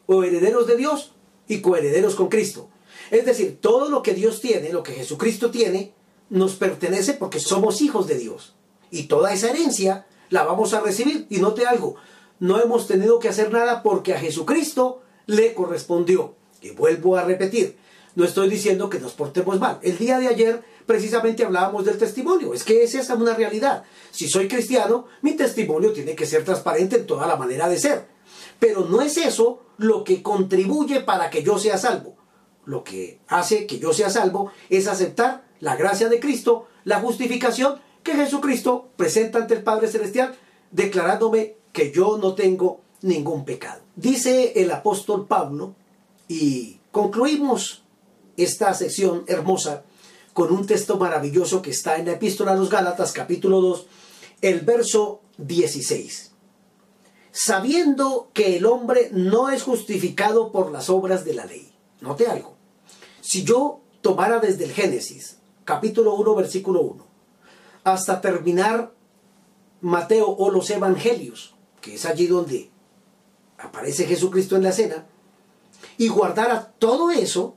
o 0.08 0.24
herederos 0.24 0.66
de 0.66 0.78
Dios 0.78 1.12
y 1.48 1.62
coherederos 1.62 2.16
con 2.16 2.30
Cristo. 2.30 2.70
Es 3.12 3.26
decir, 3.26 3.60
todo 3.62 3.90
lo 3.90 4.02
que 4.02 4.14
Dios 4.14 4.42
tiene, 4.42 4.72
lo 4.72 4.84
que 4.84 4.94
Jesucristo 4.94 5.52
tiene, 5.52 5.94
nos 6.30 6.56
pertenece 6.56 7.14
porque 7.14 7.40
somos 7.40 7.82
hijos 7.82 8.08
de 8.08 8.18
Dios. 8.18 8.56
Y 8.90 9.04
toda 9.04 9.34
esa 9.34 9.50
herencia 9.50 10.08
la 10.30 10.44
vamos 10.44 10.74
a 10.74 10.82
recibir. 10.82 11.28
Y 11.30 11.38
note 11.38 11.66
algo, 11.66 11.96
no 12.40 12.62
hemos 12.62 12.88
tenido 12.88 13.20
que 13.20 13.30
hacer 13.30 13.52
nada 13.52 13.84
porque 13.84 14.14
a 14.14 14.20
Jesucristo 14.20 15.02
le 15.26 15.54
correspondió. 15.54 16.36
Y 16.62 16.72
vuelvo 16.72 17.16
a 17.16 17.24
repetir, 17.24 17.78
no 18.18 18.26
estoy 18.26 18.50
diciendo 18.50 18.90
que 18.90 19.00
nos 19.00 19.12
portemos 19.12 19.60
mal. 19.60 19.78
El 19.84 19.96
día 20.00 20.18
de 20.18 20.28
ayer 20.28 20.64
precisamente 20.88 21.46
hablábamos 21.46 21.86
del 21.86 22.00
testimonio. 22.00 22.52
Es 22.52 22.64
que 22.64 22.84
esa 22.84 23.00
es 23.00 23.10
una 23.12 23.36
realidad. 23.36 23.84
Si 24.10 24.28
soy 24.28 24.48
cristiano, 24.48 25.06
mi 25.22 25.34
testimonio 25.34 25.94
tiene 25.94 26.16
que 26.16 26.26
ser 26.26 26.44
transparente 26.44 26.96
en 26.96 27.06
toda 27.06 27.28
la 27.28 27.36
manera 27.36 27.70
de 27.70 27.78
ser. 27.78 28.08
Pero 28.58 28.86
no 28.86 29.04
es 29.04 29.18
eso 29.18 29.62
lo 29.78 30.04
que 30.04 30.24
contribuye 30.24 31.02
para 31.02 31.30
que 31.30 31.44
yo 31.44 31.60
sea 31.60 31.78
salvo. 31.78 32.16
lo 32.68 32.84
que 32.84 33.20
hace 33.28 33.66
que 33.66 33.80
yo 33.80 33.94
sea 33.94 34.10
salvo 34.10 34.52
es 34.70 34.88
aceptar 34.88 35.46
la 35.60 35.76
gracia 35.76 36.10
de 36.10 36.20
Cristo, 36.20 36.68
la 36.84 37.00
justificación 37.00 37.80
que 38.04 38.14
Jesucristo 38.14 38.90
presenta 38.98 39.40
ante 39.40 39.54
el 39.54 39.64
Padre 39.64 39.88
Celestial, 39.88 40.36
declarándome 40.72 41.56
que 41.72 41.92
yo 41.92 42.18
no 42.18 42.36
tengo 42.36 42.82
ningún 43.02 43.46
pecado. 43.46 43.82
Dice 43.96 44.54
el 44.56 44.72
apóstol 44.72 45.28
Pablo, 45.28 45.76
y 46.28 46.80
concluimos 46.92 47.84
esta 48.38 48.74
sección 48.74 49.24
hermosa 49.28 49.84
con 50.34 50.54
un 50.54 50.68
texto 50.68 50.98
maravilloso 50.98 51.62
que 51.62 51.72
está 51.72 51.98
en 51.98 52.06
la 52.06 52.14
epístola 52.14 52.52
a 52.52 52.56
los 52.56 52.70
Gálatas 52.70 53.12
capítulo 53.12 53.60
2, 53.60 53.88
el 54.42 54.62
verso 54.62 55.22
16. 55.40 56.32
Sabiendo 57.32 58.30
que 58.34 58.58
el 58.58 58.66
hombre 58.66 59.10
no 59.12 59.50
es 59.50 59.64
justificado 59.64 60.52
por 60.52 60.72
las 60.72 60.90
obras 60.90 61.26
de 61.26 61.34
la 61.34 61.46
ley. 61.46 61.74
Note 62.02 62.28
algo. 62.28 62.56
Si 63.22 63.44
yo 63.44 63.82
tomara 64.02 64.40
desde 64.40 64.66
el 64.66 64.72
Génesis, 64.72 65.40
capítulo 65.66 66.14
1, 66.14 66.36
versículo 66.36 66.82
1, 66.82 67.06
hasta 67.84 68.22
terminar 68.22 68.94
Mateo 69.82 70.30
o 70.30 70.52
los 70.52 70.70
Evangelios, 70.70 71.56
que 71.82 71.96
es 71.96 72.06
allí 72.06 72.28
donde 72.28 72.70
aparece 73.58 74.06
Jesucristo 74.06 74.56
en 74.56 74.64
la 74.64 74.70
escena, 74.70 75.08
y 75.98 76.10
guardara 76.10 76.74
todo 76.80 77.12
eso, 77.12 77.57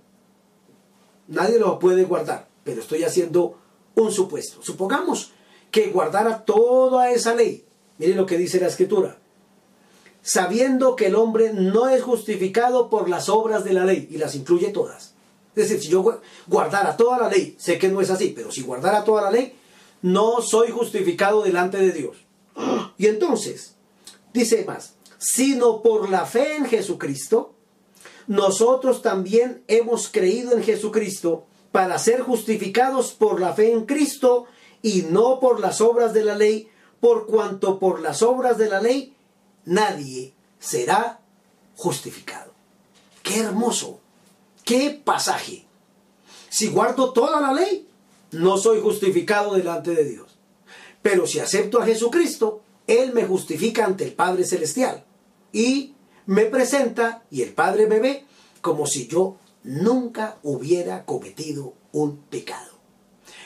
nadie 1.30 1.58
lo 1.58 1.78
puede 1.78 2.04
guardar, 2.04 2.48
pero 2.64 2.80
estoy 2.80 3.04
haciendo 3.04 3.58
un 3.94 4.12
supuesto. 4.12 4.62
Supongamos 4.62 5.32
que 5.70 5.86
guardara 5.86 6.44
toda 6.44 7.10
esa 7.10 7.34
ley. 7.34 7.64
Mire 7.98 8.14
lo 8.14 8.26
que 8.26 8.38
dice 8.38 8.60
la 8.60 8.66
escritura. 8.66 9.18
Sabiendo 10.22 10.96
que 10.96 11.06
el 11.06 11.14
hombre 11.14 11.52
no 11.54 11.88
es 11.88 12.02
justificado 12.02 12.90
por 12.90 13.08
las 13.08 13.28
obras 13.28 13.64
de 13.64 13.72
la 13.72 13.84
ley, 13.84 14.08
y 14.10 14.18
las 14.18 14.34
incluye 14.34 14.68
todas. 14.68 15.14
Es 15.56 15.68
decir, 15.68 15.80
si 15.80 15.88
yo 15.88 16.20
guardara 16.46 16.96
toda 16.96 17.18
la 17.18 17.28
ley, 17.28 17.56
sé 17.58 17.78
que 17.78 17.88
no 17.88 18.00
es 18.00 18.10
así, 18.10 18.32
pero 18.34 18.52
si 18.52 18.62
guardara 18.62 19.04
toda 19.04 19.22
la 19.22 19.30
ley, 19.30 19.54
no 20.02 20.40
soy 20.42 20.70
justificado 20.70 21.42
delante 21.42 21.78
de 21.78 21.92
Dios. 21.92 22.16
Y 22.98 23.06
entonces, 23.06 23.74
dice 24.32 24.64
más, 24.66 24.94
sino 25.18 25.82
por 25.82 26.08
la 26.08 26.26
fe 26.26 26.56
en 26.56 26.66
Jesucristo, 26.66 27.54
nosotros 28.30 29.02
también 29.02 29.64
hemos 29.66 30.08
creído 30.08 30.52
en 30.52 30.62
Jesucristo 30.62 31.46
para 31.72 31.98
ser 31.98 32.20
justificados 32.20 33.10
por 33.10 33.40
la 33.40 33.54
fe 33.54 33.72
en 33.72 33.86
Cristo 33.86 34.46
y 34.82 35.02
no 35.02 35.40
por 35.40 35.58
las 35.58 35.80
obras 35.80 36.14
de 36.14 36.22
la 36.22 36.36
ley, 36.36 36.68
por 37.00 37.26
cuanto 37.26 37.80
por 37.80 38.00
las 38.00 38.22
obras 38.22 38.56
de 38.56 38.68
la 38.68 38.80
ley 38.80 39.16
nadie 39.64 40.32
será 40.60 41.18
justificado. 41.74 42.52
Qué 43.24 43.40
hermoso, 43.40 43.98
qué 44.64 45.02
pasaje. 45.04 45.66
Si 46.50 46.68
guardo 46.68 47.12
toda 47.12 47.40
la 47.40 47.52
ley, 47.52 47.88
no 48.30 48.58
soy 48.58 48.80
justificado 48.80 49.54
delante 49.54 49.90
de 49.92 50.04
Dios. 50.04 50.38
Pero 51.02 51.26
si 51.26 51.40
acepto 51.40 51.82
a 51.82 51.84
Jesucristo, 51.84 52.62
Él 52.86 53.12
me 53.12 53.26
justifica 53.26 53.84
ante 53.84 54.04
el 54.04 54.12
Padre 54.12 54.44
Celestial 54.44 55.04
y 55.52 55.96
me 56.30 56.44
presenta 56.44 57.24
y 57.28 57.42
el 57.42 57.54
Padre 57.54 57.88
me 57.88 57.98
ve 57.98 58.24
como 58.60 58.86
si 58.86 59.08
yo 59.08 59.34
nunca 59.64 60.36
hubiera 60.44 61.04
cometido 61.04 61.74
un 61.90 62.18
pecado. 62.18 62.70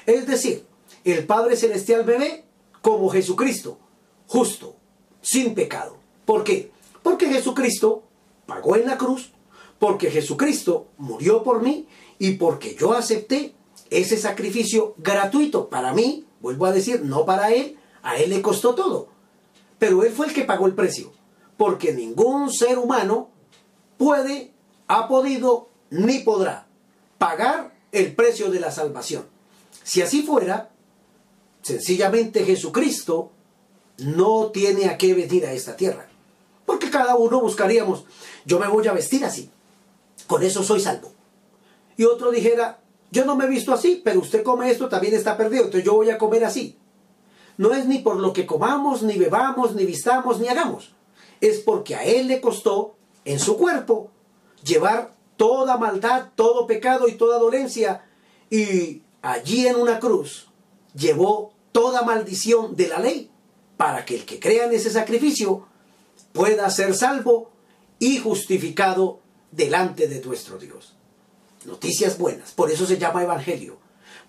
Es 0.05 0.27
decir, 0.27 0.67
el 1.03 1.25
Padre 1.25 1.57
Celestial 1.57 2.05
me 2.05 2.19
ve 2.19 2.45
como 2.83 3.09
Jesucristo, 3.09 3.79
justo, 4.27 4.77
sin 5.23 5.55
pecado. 5.55 5.97
¿Por 6.27 6.45
qué? 6.45 6.73
Porque 7.03 7.31
Jesucristo 7.31 8.03
pagó 8.45 8.77
en 8.77 8.85
la 8.85 8.99
cruz, 8.99 9.33
porque 9.79 10.11
Jesucristo 10.11 10.89
murió 10.99 11.43
por 11.43 11.63
mí 11.63 11.89
y 12.19 12.33
porque 12.33 12.77
yo 12.79 12.93
acepté 12.93 13.55
ese 13.89 14.19
sacrificio 14.19 14.95
gratuito 14.99 15.71
para 15.71 15.95
mí, 15.95 16.27
vuelvo 16.43 16.67
a 16.67 16.73
decir, 16.73 17.01
no 17.03 17.25
para 17.25 17.51
Él, 17.51 17.79
a 18.03 18.19
Él 18.19 18.29
le 18.29 18.43
costó 18.43 18.75
todo. 18.75 19.09
Pero 19.79 20.05
Él 20.05 20.13
fue 20.13 20.27
el 20.27 20.35
que 20.35 20.45
pagó 20.45 20.67
el 20.67 20.75
precio, 20.75 21.13
porque 21.57 21.93
ningún 21.93 22.53
ser 22.53 22.79
humano 22.79 23.31
puede, 23.97 24.53
ha 24.89 25.09
podido, 25.09 25.69
ni 25.91 26.21
podrá 26.21 26.67
pagar 27.19 27.75
el 27.93 28.15
precio 28.15 28.51
de 28.51 28.61
la 28.61 28.71
salvación. 28.71 29.27
Si 29.83 30.03
así 30.03 30.23
fuera, 30.23 30.71
sencillamente 31.63 32.45
Jesucristo 32.45 33.31
no 33.99 34.47
tiene 34.47 34.87
a 34.87 34.99
qué 34.99 35.15
venir 35.15 35.47
a 35.47 35.53
esta 35.53 35.77
tierra. 35.77 36.09
Porque 36.67 36.91
cada 36.91 37.17
uno 37.17 37.41
buscaríamos, 37.41 38.05
yo 38.45 38.59
me 38.59 38.69
voy 38.69 38.87
a 38.89 38.93
vestir 38.93 39.25
así, 39.25 39.51
con 40.27 40.43
eso 40.43 40.63
soy 40.63 40.81
salvo. 40.81 41.13
Y 41.97 42.05
otro 42.05 42.31
dijera, 42.31 42.81
yo 43.11 43.25
no 43.25 43.37
me 43.37 43.45
he 43.45 43.49
visto 43.49 43.73
así, 43.73 44.01
pero 44.03 44.21
usted 44.21 44.43
come 44.43 44.71
esto, 44.71 44.89
también 44.89 45.15
está 45.15 45.37
perdido, 45.37 45.65
entonces 45.65 45.85
yo 45.85 45.95
voy 45.95 46.11
a 46.11 46.19
comer 46.19 46.45
así. 46.45 46.79
No 47.57 47.73
es 47.73 47.87
ni 47.87 47.99
por 47.99 48.17
lo 48.17 48.33
que 48.33 48.47
comamos, 48.47 49.03
ni 49.03 49.17
bebamos, 49.17 49.75
ni 49.75 49.87
vistamos, 49.87 50.41
ni 50.41 50.49
hagamos. 50.49 50.95
Es 51.45 51.59
porque 51.59 51.95
a 51.95 52.05
Él 52.05 52.29
le 52.29 52.41
costó 52.41 52.97
en 53.27 53.39
su 53.39 53.59
cuerpo 53.59 54.11
llevar 54.65 55.15
toda 55.37 55.77
maldad, 55.77 56.31
todo 56.35 56.67
pecado 56.67 57.07
y 57.07 57.17
toda 57.17 57.39
dolencia. 57.39 58.07
Y 58.49 59.03
allí 59.21 59.67
en 59.67 59.77
una 59.77 60.01
cruz 60.01 60.49
llevó 60.95 61.53
toda 61.71 62.01
maldición 62.03 62.77
de 62.77 62.89
la 62.89 62.99
ley 62.99 63.31
para 63.77 64.07
que 64.07 64.15
el 64.15 64.25
que 64.25 64.41
crea 64.41 64.65
en 64.65 64.73
ese 64.73 64.89
sacrificio 64.89 65.67
pueda 66.33 66.71
ser 66.71 66.95
salvo 66.95 67.51
y 67.99 68.17
justificado 68.17 69.21
delante 69.53 70.09
de 70.09 70.25
nuestro 70.25 70.57
Dios. 70.57 70.95
Noticias 71.67 72.17
buenas. 72.17 72.53
Por 72.53 72.71
eso 72.71 72.87
se 72.87 72.97
llama 72.97 73.23
Evangelio. 73.23 73.77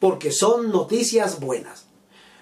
Porque 0.01 0.34
son 0.34 0.69
noticias 0.69 1.39
buenas. 1.39 1.86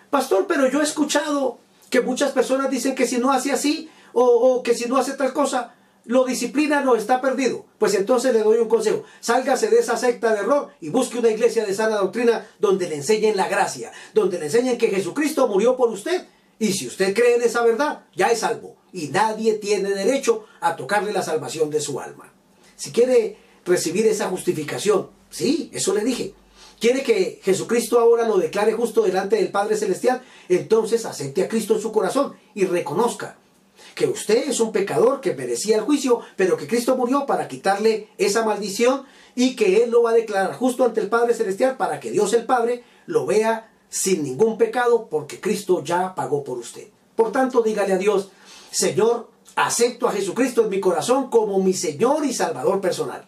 Pastor, 0.10 0.48
pero 0.48 0.68
yo 0.68 0.82
he 0.82 0.84
escuchado 0.84 1.60
que 1.92 2.02
muchas 2.02 2.32
personas 2.32 2.72
dicen 2.72 2.96
que 2.96 3.06
si 3.06 3.20
no 3.20 3.32
hace 3.32 3.52
así 3.52 3.92
o, 4.14 4.62
que 4.64 4.76
si 4.76 4.86
no 4.86 4.98
hace 4.98 5.14
tal 5.14 5.34
cosa, 5.34 5.76
lo 6.06 6.26
disciplina 6.26 6.82
no 6.82 6.96
está 6.96 7.22
perdido. 7.22 7.66
Pues 7.78 7.94
entonces 7.96 8.34
le 8.34 8.44
doy 8.44 8.58
un 8.58 8.68
consejo. 8.68 9.04
Sálgase 9.20 9.70
de 9.70 9.80
esa 9.80 9.98
secta 9.98 10.34
de 10.34 10.40
error 10.40 10.70
y 10.82 10.90
busque 10.90 11.20
una 11.20 11.30
iglesia 11.30 11.66
de 11.66 11.74
sana 11.74 11.98
doctrina 11.98 12.48
donde 12.60 12.90
le 12.90 12.96
enseñen 12.96 13.38
la 13.38 13.48
gracia, 13.48 13.92
donde 14.14 14.40
le 14.40 14.46
enseñen 14.46 14.78
que 14.78 14.90
Jesucristo 14.90 15.48
murió 15.48 15.76
por 15.76 15.90
usted. 15.90 16.28
Y 16.60 16.74
si 16.74 16.88
usted 16.88 17.14
cree 17.14 17.36
en 17.36 17.42
esa 17.42 17.64
verdad, 17.64 18.06
ya 18.16 18.28
es 18.28 18.40
salvo. 18.40 18.76
Y 18.92 19.08
nadie 19.08 19.56
tiene 19.56 19.90
derecho 19.90 20.46
a 20.62 20.76
tocarle 20.76 21.12
la 21.12 21.24
salvación 21.24 21.70
de 21.70 21.82
su 21.82 22.00
alma. 22.00 22.32
Si 22.76 22.92
quiere 22.92 23.38
recibir 23.66 24.06
esa 24.08 24.30
justificación. 24.30 25.10
Sí, 25.30 25.72
eso 25.74 25.94
le 25.94 26.04
dije. 26.04 26.34
¿Quiere 26.80 27.02
que 27.02 27.40
Jesucristo 27.42 28.00
ahora 28.00 28.28
lo 28.28 28.38
declare 28.38 28.74
justo 28.74 29.04
delante 29.04 29.38
del 29.38 29.52
Padre 29.52 29.78
Celestial? 29.78 30.22
Entonces 30.50 31.06
acepte 31.06 31.42
a 31.42 31.48
Cristo 31.48 31.76
en 31.76 31.82
su 31.82 31.92
corazón 31.92 32.36
y 32.54 32.66
reconozca 32.66 33.38
que 33.96 34.08
usted 34.08 34.50
es 34.50 34.60
un 34.60 34.72
pecador 34.72 35.22
que 35.22 35.36
merecía 35.36 35.78
el 35.78 35.84
juicio, 35.84 36.22
pero 36.36 36.58
que 36.58 36.68
Cristo 36.68 36.96
murió 36.96 37.26
para 37.26 37.48
quitarle 37.48 38.10
esa 38.18 38.44
maldición 38.44 39.06
y 39.36 39.56
que 39.56 39.84
Él 39.84 39.92
lo 39.92 40.04
va 40.04 40.12
a 40.12 40.14
declarar 40.14 40.54
justo 40.54 40.84
ante 40.84 41.02
el 41.02 41.10
Padre 41.10 41.34
Celestial 41.34 41.78
para 41.78 42.00
que 42.00 42.12
Dios 42.12 42.34
el 42.34 42.46
Padre 42.46 42.84
lo 43.06 43.26
vea 43.26 43.72
sin 43.90 44.24
ningún 44.24 44.58
pecado 44.58 45.08
porque 45.10 45.40
Cristo 45.40 45.84
ya 45.84 46.16
pagó 46.16 46.44
por 46.44 46.58
usted. 46.58 46.88
Por 47.16 47.32
tanto, 47.32 47.62
dígale 47.62 47.94
a 47.94 47.98
Dios, 47.98 48.30
Señor, 48.72 49.30
acepto 49.56 50.08
a 50.08 50.12
Jesucristo 50.12 50.64
en 50.64 50.70
mi 50.70 50.80
corazón 50.80 51.30
como 51.30 51.60
mi 51.60 51.74
Señor 51.74 52.26
y 52.26 52.34
Salvador 52.34 52.82
personal. 52.82 53.26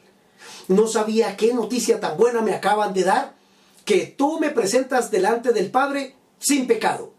No 0.68 0.88
sabía 0.88 1.38
qué 1.38 1.54
noticia 1.54 2.00
tan 2.00 2.18
buena 2.18 2.42
me 2.42 2.54
acaban 2.54 2.94
de 2.94 3.04
dar, 3.04 3.36
que 3.84 4.08
tú 4.08 4.40
me 4.40 4.50
presentas 4.50 5.12
delante 5.12 5.52
del 5.52 5.70
Padre 5.70 6.16
sin 6.40 6.66
pecado, 6.66 7.14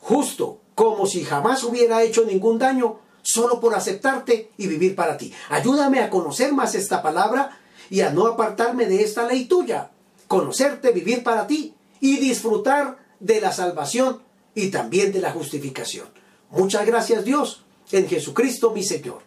justo 0.00 0.60
como 0.76 1.06
si 1.06 1.24
jamás 1.24 1.64
hubiera 1.64 2.02
hecho 2.02 2.24
ningún 2.26 2.58
daño, 2.58 3.00
solo 3.22 3.60
por 3.60 3.74
aceptarte 3.74 4.52
y 4.58 4.66
vivir 4.68 4.94
para 4.94 5.16
ti. 5.16 5.32
Ayúdame 5.48 6.00
a 6.00 6.10
conocer 6.10 6.52
más 6.52 6.74
esta 6.74 7.02
palabra 7.02 7.58
y 7.88 8.02
a 8.02 8.10
no 8.10 8.26
apartarme 8.26 8.84
de 8.84 9.02
esta 9.02 9.26
ley 9.26 9.46
tuya. 9.46 9.90
Conocerte, 10.28 10.92
vivir 10.92 11.24
para 11.24 11.46
ti 11.46 11.74
y 11.98 12.18
disfrutar 12.18 12.98
de 13.20 13.40
la 13.40 13.52
salvación 13.52 14.20
y 14.54 14.68
también 14.68 15.12
de 15.12 15.20
la 15.20 15.32
justificación. 15.32 16.08
Muchas 16.50 16.84
gracias 16.84 17.24
Dios 17.24 17.64
en 17.90 18.06
Jesucristo 18.06 18.70
mi 18.70 18.82
Señor. 18.82 19.22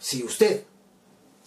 Si 0.00 0.24
usted 0.24 0.64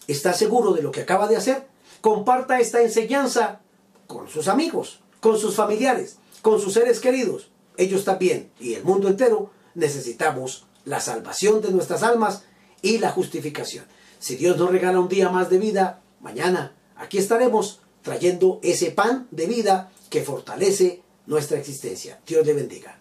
está 0.08 0.32
seguro 0.32 0.72
de 0.72 0.82
lo 0.82 0.92
que 0.92 1.02
acaba 1.02 1.28
de 1.28 1.36
hacer, 1.36 1.68
comparta 2.00 2.62
esta 2.62 2.82
enseñanza 2.82 3.60
con 4.08 4.30
sus 4.30 4.48
amigos, 4.48 5.02
con 5.20 5.38
sus 5.38 5.56
familiares, 5.56 6.20
con 6.42 6.62
sus 6.62 6.72
seres 6.72 7.02
queridos. 7.02 7.50
Ellos 7.78 8.06
también 8.06 8.52
y 8.60 8.74
el 8.74 8.84
mundo 8.84 9.08
entero 9.08 9.52
necesitamos 9.74 10.66
la 10.86 11.00
salvación 11.00 11.62
de 11.62 11.72
nuestras 11.72 12.04
almas 12.04 12.44
y 12.82 13.00
la 13.00 13.12
justificación. 13.12 13.86
Si 14.20 14.36
Dios 14.36 14.58
nos 14.58 14.72
regala 14.72 15.00
un 15.00 15.10
día 15.10 15.30
más 15.30 15.50
de 15.50 15.58
vida, 15.58 16.02
mañana 16.22 16.76
aquí 16.96 17.18
estaremos 17.18 17.82
trayendo 18.02 18.60
ese 18.64 18.92
pan 18.92 19.28
de 19.32 19.48
vida 19.48 19.92
que 20.10 20.22
fortalece 20.22 21.02
nuestra 21.26 21.58
existencia. 21.58 22.20
Dios 22.26 22.46
le 22.46 22.54
bendiga. 22.54 23.00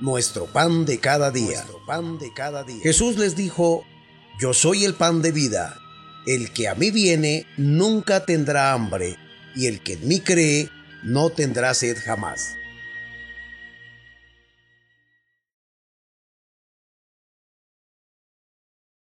Nuestro 0.00 0.46
pan 0.46 0.86
de 0.86 0.98
cada 0.98 1.30
día. 1.30 1.64
pan 1.86 2.18
de 2.18 2.32
cada 2.32 2.64
día. 2.64 2.82
Jesús 2.82 3.18
les 3.18 3.36
dijo, 3.36 3.84
yo 4.40 4.54
soy 4.54 4.84
el 4.84 4.94
pan 4.94 5.20
de 5.20 5.32
vida. 5.32 5.76
el 6.26 6.52
que 6.52 6.68
a 6.68 6.74
mí 6.74 6.90
viene 6.90 7.46
nunca 7.56 8.24
tendrá 8.24 8.72
hambre, 8.72 9.16
y 9.54 9.66
el 9.66 9.82
que 9.82 9.94
en 9.94 10.08
mí 10.08 10.20
cree 10.20 10.70
no 11.02 11.30
tendrá 11.30 11.74
sed 11.74 11.96
jamás. 11.98 12.56